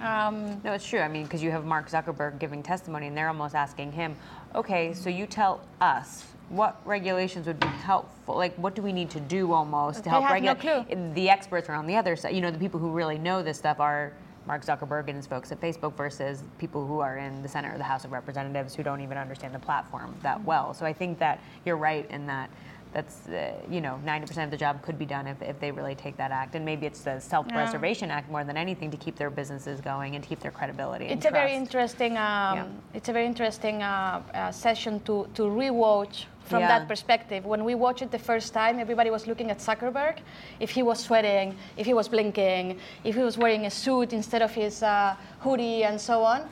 Um, 0.00 0.60
no, 0.64 0.72
it's 0.72 0.86
true. 0.86 1.00
I 1.00 1.08
mean, 1.08 1.24
because 1.24 1.42
you 1.42 1.50
have 1.50 1.64
Mark 1.64 1.88
Zuckerberg 1.88 2.38
giving 2.38 2.62
testimony, 2.62 3.08
and 3.08 3.16
they're 3.16 3.28
almost 3.28 3.54
asking 3.54 3.92
him, 3.92 4.16
okay, 4.54 4.92
so 4.94 5.10
you 5.10 5.26
tell 5.26 5.60
us 5.80 6.24
what 6.48 6.80
regulations 6.84 7.46
would 7.46 7.58
be 7.58 7.66
helpful. 7.66 8.36
Like, 8.36 8.54
what 8.56 8.74
do 8.74 8.82
we 8.82 8.92
need 8.92 9.10
to 9.10 9.20
do 9.20 9.52
almost 9.52 10.04
to 10.04 10.10
help 10.10 10.28
regulate? 10.28 10.64
No 10.64 11.14
the 11.14 11.30
experts 11.30 11.68
are 11.68 11.74
on 11.74 11.86
the 11.86 11.96
other 11.96 12.14
side. 12.16 12.34
You 12.34 12.40
know, 12.40 12.50
the 12.50 12.58
people 12.58 12.78
who 12.78 12.90
really 12.90 13.18
know 13.18 13.42
this 13.42 13.58
stuff 13.58 13.80
are 13.80 14.12
Mark 14.46 14.64
Zuckerberg 14.64 15.08
and 15.08 15.16
his 15.16 15.26
folks 15.26 15.52
at 15.52 15.60
Facebook 15.60 15.94
versus 15.96 16.42
people 16.58 16.86
who 16.86 17.00
are 17.00 17.18
in 17.18 17.42
the 17.42 17.48
Senate 17.48 17.72
or 17.72 17.78
the 17.78 17.84
House 17.84 18.04
of 18.04 18.12
Representatives 18.12 18.74
who 18.74 18.82
don't 18.82 19.00
even 19.00 19.16
understand 19.16 19.54
the 19.54 19.58
platform 19.58 20.14
that 20.22 20.42
well. 20.44 20.74
So 20.74 20.84
I 20.84 20.92
think 20.92 21.18
that 21.18 21.40
you're 21.64 21.76
right 21.76 22.08
in 22.10 22.26
that 22.26 22.50
that's 22.92 23.28
uh, 23.28 23.52
you 23.70 23.80
know 23.80 23.98
90% 24.04 24.44
of 24.44 24.50
the 24.50 24.56
job 24.56 24.82
could 24.82 24.98
be 24.98 25.06
done 25.06 25.26
if, 25.26 25.40
if 25.42 25.58
they 25.60 25.70
really 25.70 25.94
take 25.94 26.16
that 26.16 26.30
act 26.30 26.54
and 26.54 26.64
maybe 26.64 26.86
it's 26.86 27.00
the 27.00 27.18
self-preservation 27.20 28.08
yeah. 28.08 28.16
act 28.16 28.30
more 28.30 28.44
than 28.44 28.56
anything 28.56 28.90
to 28.90 28.96
keep 28.96 29.16
their 29.16 29.30
businesses 29.30 29.80
going 29.80 30.14
and 30.14 30.24
keep 30.24 30.40
their 30.40 30.50
credibility 30.50 31.06
it's 31.06 31.24
a 31.24 31.30
trust. 31.30 31.32
very 31.32 31.54
interesting 31.54 32.12
um, 32.12 32.56
yeah. 32.56 32.66
it's 32.94 33.08
a 33.08 33.12
very 33.12 33.26
interesting 33.26 33.82
uh, 33.82 34.22
uh, 34.34 34.52
session 34.52 35.00
to 35.00 35.26
to 35.34 35.42
rewatch 35.42 36.26
from 36.44 36.60
yeah. 36.60 36.68
that 36.68 36.88
perspective 36.88 37.44
when 37.44 37.64
we 37.64 37.74
watched 37.74 38.02
it 38.02 38.10
the 38.10 38.18
first 38.18 38.52
time 38.52 38.78
everybody 38.78 39.10
was 39.10 39.26
looking 39.26 39.50
at 39.50 39.58
zuckerberg 39.58 40.18
if 40.60 40.70
he 40.70 40.82
was 40.82 40.98
sweating 40.98 41.56
if 41.76 41.86
he 41.86 41.94
was 41.94 42.08
blinking 42.08 42.78
if 43.04 43.14
he 43.14 43.22
was 43.22 43.38
wearing 43.38 43.66
a 43.66 43.70
suit 43.70 44.12
instead 44.12 44.42
of 44.42 44.52
his 44.52 44.82
uh, 44.82 45.14
hoodie 45.40 45.84
and 45.84 46.00
so 46.00 46.22
on 46.22 46.48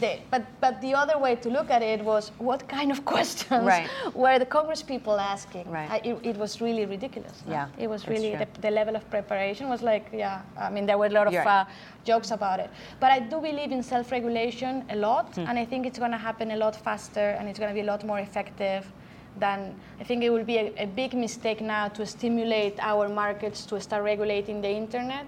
the, 0.00 0.18
but, 0.30 0.44
but 0.60 0.80
the 0.80 0.94
other 0.94 1.18
way 1.18 1.36
to 1.36 1.50
look 1.50 1.70
at 1.70 1.82
it 1.82 2.02
was 2.02 2.32
what 2.38 2.66
kind 2.68 2.90
of 2.90 3.04
questions 3.14 3.64
right. 3.64 3.88
were 4.14 4.38
the 4.38 4.46
Congress 4.46 4.82
people 4.82 5.18
asking? 5.20 5.70
Right. 5.70 5.90
I, 5.90 5.96
it, 6.04 6.18
it, 6.22 6.36
was 6.36 6.60
really 6.60 6.86
ridiculous. 6.86 7.42
No? 7.46 7.52
Yeah, 7.52 7.68
it 7.78 7.88
was 7.88 8.08
really 8.08 8.34
the, 8.34 8.48
the, 8.60 8.70
level 8.70 8.96
of 8.96 9.08
preparation 9.10 9.68
was 9.68 9.82
like 9.82 10.08
yeah. 10.12 10.42
I 10.58 10.70
mean 10.70 10.86
there 10.86 10.98
were 10.98 11.06
a 11.06 11.10
lot 11.10 11.26
of 11.26 11.34
uh, 11.34 11.64
jokes 12.04 12.30
about 12.30 12.60
it. 12.60 12.70
But 12.98 13.12
I 13.12 13.20
do 13.20 13.40
believe 13.40 13.72
in 13.72 13.82
self-regulation 13.82 14.86
a 14.90 14.96
lot, 14.96 15.34
hmm. 15.34 15.46
and 15.48 15.58
I 15.58 15.64
think 15.64 15.86
it's 15.86 15.98
going 15.98 16.12
to 16.12 16.18
happen 16.18 16.50
a 16.52 16.56
lot 16.56 16.74
faster, 16.76 17.36
and 17.38 17.48
it's 17.48 17.58
going 17.58 17.70
to 17.70 17.74
be 17.74 17.86
a 17.86 17.90
lot 17.90 18.04
more 18.04 18.20
effective. 18.20 18.90
Than 19.36 19.74
I 19.98 20.04
think 20.04 20.22
it 20.22 20.30
will 20.30 20.44
be 20.44 20.58
a, 20.58 20.72
a 20.78 20.86
big 20.86 21.12
mistake 21.12 21.60
now 21.60 21.88
to 21.88 22.06
stimulate 22.06 22.78
our 22.78 23.08
markets 23.08 23.66
to 23.66 23.80
start 23.80 24.04
regulating 24.04 24.60
the 24.60 24.70
internet. 24.70 25.26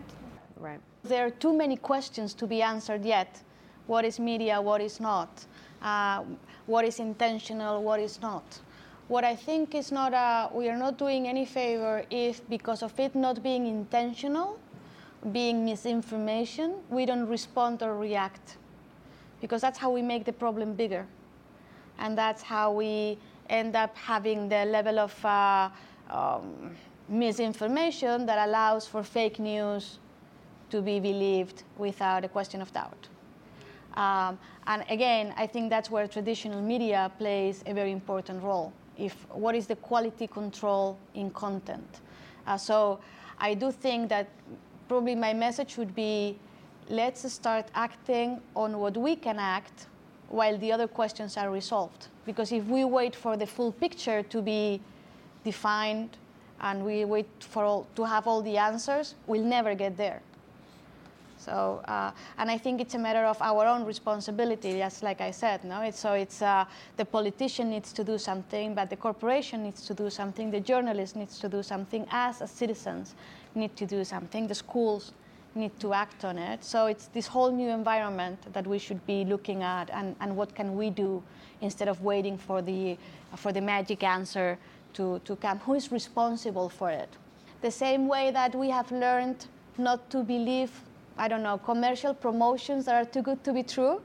Right. 0.61 0.79
There 1.03 1.27
are 1.27 1.31
too 1.31 1.53
many 1.53 1.77
questions 1.77 2.33
to 2.35 2.47
be 2.47 2.62
answered 2.62 3.05
yet 3.05 3.42
what 3.87 4.05
is 4.05 4.18
media, 4.18 4.61
what 4.61 4.81
is 4.81 5.01
not, 5.01 5.29
uh, 5.83 6.22
what 6.66 6.85
is 6.85 6.99
intentional, 7.01 7.83
what 7.83 8.01
is 8.01 8.20
not. 8.20 8.61
What 9.09 9.25
I 9.25 9.37
think 9.37 9.75
is 9.75 9.92
not, 9.92 10.12
a, 10.12 10.16
uh, 10.16 10.49
we 10.53 10.68
are 10.68 10.77
not 10.77 10.99
doing 10.99 11.29
any 11.29 11.44
favor 11.44 12.05
if 12.11 12.46
because 12.49 12.83
of 12.83 12.99
it 12.99 13.14
not 13.14 13.42
being 13.42 13.66
intentional, 13.66 14.59
being 15.33 15.64
misinformation, 15.64 16.75
we 16.90 17.07
don't 17.07 17.27
respond 17.27 17.83
or 17.83 17.96
react. 17.96 18.57
Because 19.40 19.61
that's 19.61 19.79
how 19.79 19.90
we 19.90 20.03
make 20.03 20.25
the 20.25 20.33
problem 20.33 20.75
bigger. 20.75 21.07
And 21.99 22.18
that's 22.18 22.42
how 22.42 22.72
we 22.72 23.18
end 23.49 23.77
up 23.77 23.96
having 23.96 24.49
the 24.49 24.64
level 24.64 24.99
of 24.99 25.25
uh, 25.25 25.70
um, 26.11 26.75
misinformation 27.09 28.27
that 28.27 28.49
allows 28.49 28.87
for 28.87 29.05
fake 29.05 29.38
news 29.38 29.99
to 30.70 30.83
be 30.83 30.99
believed 30.99 31.62
without 31.79 32.25
a 32.25 32.29
question 32.29 32.61
of 32.61 32.72
doubt. 32.72 33.09
Um, 33.97 34.39
and 34.67 34.85
again, 34.91 35.33
I 35.37 35.47
think 35.47 35.71
that's 35.71 35.91
where 35.91 36.07
traditional 36.07 36.61
media 36.61 37.11
plays 37.19 37.63
a 37.67 37.73
very 37.73 37.93
important 37.93 38.43
role. 38.43 38.73
If 38.99 39.15
what 39.31 39.55
is 39.55 39.67
the 39.67 39.77
quality 39.77 40.27
control 40.27 40.99
in 41.15 41.31
content? 41.31 42.01
Uh, 42.47 42.57
so 42.57 42.99
I 43.39 43.55
do 43.55 43.73
think 43.73 44.09
that 44.09 44.29
probably 44.89 45.15
my 45.15 45.33
message 45.33 45.77
would 45.77 45.95
be 45.95 46.39
let's 46.89 47.31
start 47.33 47.67
acting 47.75 48.41
on 48.55 48.79
what 48.79 48.97
we 48.97 49.17
can 49.17 49.39
act 49.39 49.87
while 50.29 50.57
the 50.59 50.73
other 50.73 50.89
questions 50.89 51.37
are 51.37 51.51
resolved. 51.51 52.09
Because 52.25 52.53
if 52.53 52.65
we 52.67 52.85
wait 52.85 53.15
for 53.15 53.37
the 53.37 53.47
full 53.47 53.73
picture 53.73 54.23
to 54.25 54.43
be 54.43 54.81
defined 55.45 56.17
and 56.61 56.85
we 56.85 57.05
wait 57.05 57.29
for 57.41 57.65
all, 57.65 57.87
to 57.97 58.05
have 58.05 58.27
all 58.27 58.43
the 58.43 58.57
answers, 58.57 59.15
we'll 59.27 59.45
never 59.45 59.75
get 59.75 59.97
there. 59.97 60.21
So, 61.38 61.83
uh, 61.87 62.11
and 62.38 62.51
I 62.51 62.59
think 62.59 62.81
it's 62.81 62.94
a 62.94 62.99
matter 62.99 63.25
of 63.25 63.40
our 63.40 63.66
own 63.66 63.85
responsibility, 63.85 64.79
just 64.79 65.03
like 65.03 65.20
I 65.20 65.31
said. 65.31 65.64
No, 65.64 65.83
it's, 65.83 65.99
so 65.99 66.14
it's 66.14 66.42
uh, 66.42 66.64
the 66.96 67.05
politician 67.05 67.70
needs 67.70 67.92
to 67.92 68.05
do 68.05 68.18
something, 68.18 68.75
but 68.75 68.90
the 68.90 68.96
corporation 68.96 69.62
needs 69.62 69.87
to 69.87 69.94
do 69.94 70.11
something, 70.11 70.51
the 70.51 70.61
journalist 70.61 71.16
needs 71.16 71.38
to 71.38 71.49
do 71.49 71.62
something, 71.62 72.09
us 72.09 72.42
as 72.42 72.51
citizens 72.51 73.14
need 73.55 73.77
to 73.77 73.87
do 73.87 74.05
something, 74.05 74.46
the 74.46 74.55
schools 74.55 75.12
need 75.55 75.79
to 75.81 75.92
act 75.92 76.25
on 76.25 76.38
it. 76.38 76.64
So 76.64 76.87
it's 76.87 77.07
this 77.07 77.27
whole 77.27 77.51
new 77.51 77.70
environment 77.70 78.52
that 78.52 78.67
we 78.67 78.79
should 78.79 79.04
be 79.06 79.25
looking 79.25 79.63
at, 79.63 79.90
and, 79.90 80.17
and 80.21 80.37
what 80.37 80.54
can 80.54 80.77
we 80.77 80.90
do 80.90 81.23
instead 81.61 81.88
of 81.88 82.02
waiting 82.02 82.37
for 82.37 82.61
the 82.61 82.98
for 83.35 83.52
the 83.52 83.61
magic 83.61 84.02
answer 84.02 84.58
to, 84.94 85.21
to 85.25 85.37
come. 85.37 85.58
Who 85.61 85.75
is 85.75 85.92
responsible 85.92 86.69
for 86.69 86.90
it? 86.90 87.08
The 87.61 87.71
same 87.71 88.08
way 88.08 88.31
that 88.31 88.54
we 88.54 88.71
have 88.71 88.90
learned 88.90 89.46
not 89.79 90.08
to 90.11 90.23
believe 90.23 90.71
I 91.19 91.29
don't 91.29 91.42
know, 91.42 91.58
commercial 91.58 92.14
promotions 92.14 92.85
that 92.85 92.94
are 92.94 93.04
too 93.04 93.23
good 93.23 93.42
to 93.44 93.52
be 93.52 93.62
true. 93.62 94.02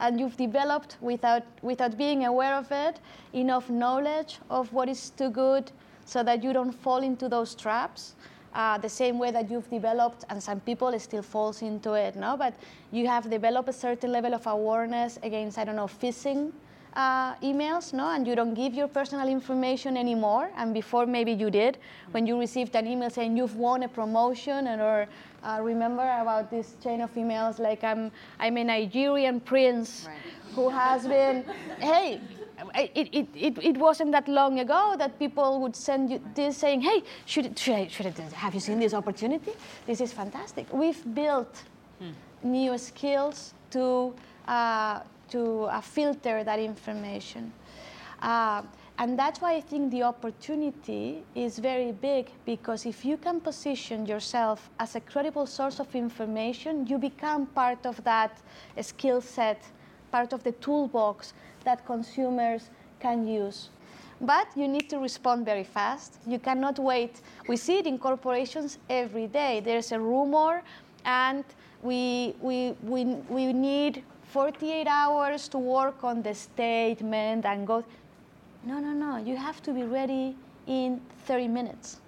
And 0.00 0.18
you've 0.18 0.36
developed, 0.36 0.96
without, 1.00 1.44
without 1.62 1.96
being 1.96 2.26
aware 2.26 2.54
of 2.54 2.70
it, 2.70 3.00
enough 3.32 3.70
knowledge 3.70 4.38
of 4.50 4.72
what 4.72 4.88
is 4.88 5.10
too 5.10 5.30
good 5.30 5.70
so 6.04 6.22
that 6.22 6.42
you 6.42 6.52
don't 6.52 6.72
fall 6.72 6.98
into 6.98 7.28
those 7.28 7.54
traps. 7.54 8.14
Uh, 8.54 8.78
the 8.78 8.88
same 8.88 9.18
way 9.18 9.32
that 9.32 9.50
you've 9.50 9.68
developed, 9.68 10.24
and 10.30 10.40
some 10.40 10.60
people 10.60 10.96
still 11.00 11.22
falls 11.22 11.60
into 11.62 11.94
it, 11.94 12.14
no? 12.14 12.36
But 12.36 12.54
you 12.92 13.08
have 13.08 13.28
developed 13.28 13.68
a 13.68 13.72
certain 13.72 14.12
level 14.12 14.32
of 14.32 14.46
awareness 14.46 15.18
against, 15.24 15.58
I 15.58 15.64
don't 15.64 15.74
know, 15.74 15.88
phishing 15.88 16.52
uh, 16.94 17.34
emails, 17.36 17.92
no, 17.92 18.10
and 18.10 18.26
you 18.26 18.34
don't 18.34 18.54
give 18.54 18.74
your 18.74 18.88
personal 18.88 19.28
information 19.28 19.96
anymore. 19.96 20.50
And 20.56 20.72
before 20.72 21.06
maybe 21.06 21.32
you 21.32 21.50
did, 21.50 21.78
when 22.12 22.26
you 22.26 22.38
received 22.38 22.74
an 22.76 22.86
email 22.86 23.10
saying 23.10 23.36
you've 23.36 23.56
won 23.56 23.82
a 23.82 23.88
promotion, 23.88 24.68
and 24.68 24.80
or 24.80 25.06
uh, 25.42 25.58
remember 25.60 26.02
about 26.20 26.50
this 26.50 26.76
chain 26.82 27.00
of 27.00 27.12
emails 27.14 27.58
like 27.58 27.82
I'm 27.84 28.10
I'm 28.38 28.56
a 28.56 28.64
Nigerian 28.64 29.40
prince 29.40 30.06
right. 30.06 30.16
who 30.54 30.68
has 30.68 31.06
been, 31.06 31.44
hey. 31.80 32.20
It, 32.76 33.08
it, 33.12 33.28
it, 33.34 33.58
it 33.58 33.76
wasn't 33.76 34.12
that 34.12 34.28
long 34.28 34.60
ago 34.60 34.94
that 34.96 35.18
people 35.18 35.60
would 35.60 35.74
send 35.74 36.08
you 36.08 36.20
this 36.34 36.56
saying, 36.56 36.80
hey, 36.82 37.02
should, 37.26 37.58
should, 37.58 37.74
I, 37.74 37.88
should 37.88 38.06
I, 38.06 38.12
have 38.36 38.54
you 38.54 38.60
seen 38.60 38.78
this 38.78 38.94
opportunity? 38.94 39.52
This 39.86 40.00
is 40.00 40.12
fantastic. 40.12 40.72
We've 40.72 41.02
built 41.14 41.62
hmm. 41.98 42.12
new 42.44 42.78
skills 42.78 43.54
to, 43.72 44.14
uh, 44.46 45.00
to 45.34 45.64
uh, 45.64 45.80
filter 45.80 46.44
that 46.44 46.60
information. 46.60 47.52
Uh, 48.22 48.62
and 48.98 49.18
that's 49.18 49.40
why 49.40 49.54
I 49.56 49.60
think 49.60 49.90
the 49.90 50.04
opportunity 50.04 51.24
is 51.34 51.58
very 51.58 51.90
big 51.90 52.30
because 52.46 52.86
if 52.86 53.04
you 53.04 53.16
can 53.16 53.40
position 53.40 54.06
yourself 54.06 54.70
as 54.78 54.94
a 54.94 55.00
credible 55.00 55.46
source 55.46 55.80
of 55.80 55.92
information, 55.96 56.86
you 56.86 56.98
become 56.98 57.46
part 57.46 57.84
of 57.84 58.02
that 58.04 58.40
skill 58.80 59.20
set, 59.20 59.60
part 60.12 60.32
of 60.32 60.44
the 60.44 60.52
toolbox 60.52 61.34
that 61.64 61.84
consumers 61.84 62.70
can 63.00 63.26
use. 63.26 63.70
But 64.20 64.46
you 64.54 64.68
need 64.68 64.88
to 64.90 64.98
respond 65.00 65.44
very 65.44 65.64
fast. 65.64 66.18
You 66.24 66.38
cannot 66.38 66.78
wait. 66.78 67.20
We 67.48 67.56
see 67.56 67.78
it 67.78 67.86
in 67.88 67.98
corporations 67.98 68.78
every 68.88 69.26
day. 69.26 69.60
There's 69.60 69.90
a 69.90 69.98
rumor, 69.98 70.62
and 71.04 71.44
we, 71.82 72.36
we, 72.40 72.76
we, 72.84 73.04
we 73.28 73.52
need 73.52 74.04
48 74.34 74.88
hours 74.88 75.46
to 75.46 75.58
work 75.58 76.02
on 76.02 76.20
the 76.20 76.34
statement 76.34 77.46
and 77.46 77.64
go. 77.64 77.84
No, 78.64 78.80
no, 78.80 78.90
no. 78.92 79.16
You 79.18 79.36
have 79.36 79.62
to 79.62 79.72
be 79.72 79.84
ready 79.84 80.34
in 80.66 81.00
30 81.26 81.46
minutes. 81.46 82.00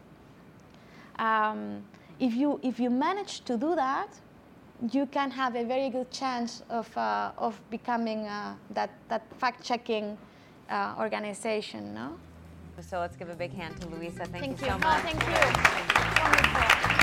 Um, 1.21 1.85
if, 2.19 2.35
you, 2.35 2.59
if 2.65 2.81
you 2.81 2.91
manage 2.91 3.43
to 3.43 3.57
do 3.57 3.77
that, 3.77 4.09
you 4.91 5.07
can 5.07 5.31
have 5.31 5.55
a 5.55 5.63
very 5.65 5.89
good 5.89 6.11
chance 6.11 6.65
of, 6.69 6.89
uh, 6.99 7.31
of 7.39 7.61
becoming 7.71 8.27
uh, 8.27 8.57
that, 8.71 8.91
that 9.09 9.23
fact 9.39 9.63
checking 9.63 10.19
uh, 10.69 10.97
organization. 10.99 11.95
No? 11.95 12.19
So 12.81 12.99
let's 12.99 13.17
give 13.17 13.29
a 13.29 13.37
big 13.37 13.53
hand 13.53 13.81
to 13.83 13.87
Luisa. 13.87 14.25
Thank, 14.25 14.59
thank 14.59 14.61
you, 14.61 14.67
you 14.67 14.73
so 14.73 14.79
much. 14.79 14.99
Oh, 14.99 15.01
thank 15.07 15.23
you. 15.23 15.29
Wonderful. 16.23 16.97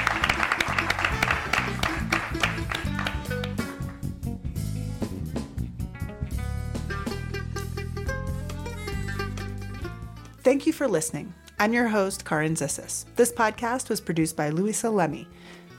Thank 10.43 10.67
you 10.67 10.73
for 10.73 10.89
listening. 10.89 11.33
I'm 11.57 11.71
your 11.71 11.87
host, 11.87 12.25
Carin 12.25 12.55
Zissis. 12.55 13.05
This 13.15 13.31
podcast 13.31 13.89
was 13.89 14.01
produced 14.01 14.35
by 14.35 14.49
Luisa 14.49 14.89
Lemmy. 14.89 15.25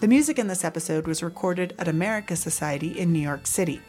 The 0.01 0.09
music 0.09 0.39
in 0.39 0.47
this 0.47 0.65
episode 0.65 1.07
was 1.07 1.23
recorded 1.23 1.75
at 1.79 1.87
Americas 1.87 2.41
Society 2.41 2.99
in 2.99 3.13
New 3.13 3.21
York 3.21 3.47
City. 3.47 3.83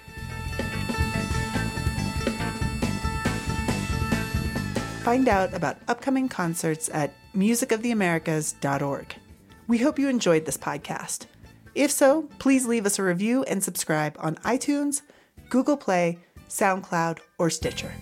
Find 5.03 5.29
out 5.29 5.53
about 5.53 5.77
upcoming 5.87 6.27
concerts 6.27 6.89
at 6.89 7.13
musicoftheamericas.org. 7.33 9.15
We 9.69 9.77
hope 9.77 9.97
you 9.97 10.09
enjoyed 10.09 10.45
this 10.45 10.57
podcast. 10.57 11.27
If 11.73 11.89
so, 11.89 12.23
please 12.37 12.65
leave 12.65 12.85
us 12.85 12.99
a 12.99 13.03
review 13.03 13.43
and 13.43 13.63
subscribe 13.63 14.17
on 14.19 14.35
iTunes, 14.37 15.03
Google 15.49 15.77
Play, 15.77 16.19
SoundCloud, 16.49 17.19
or 17.37 17.49
Stitcher. 17.49 17.93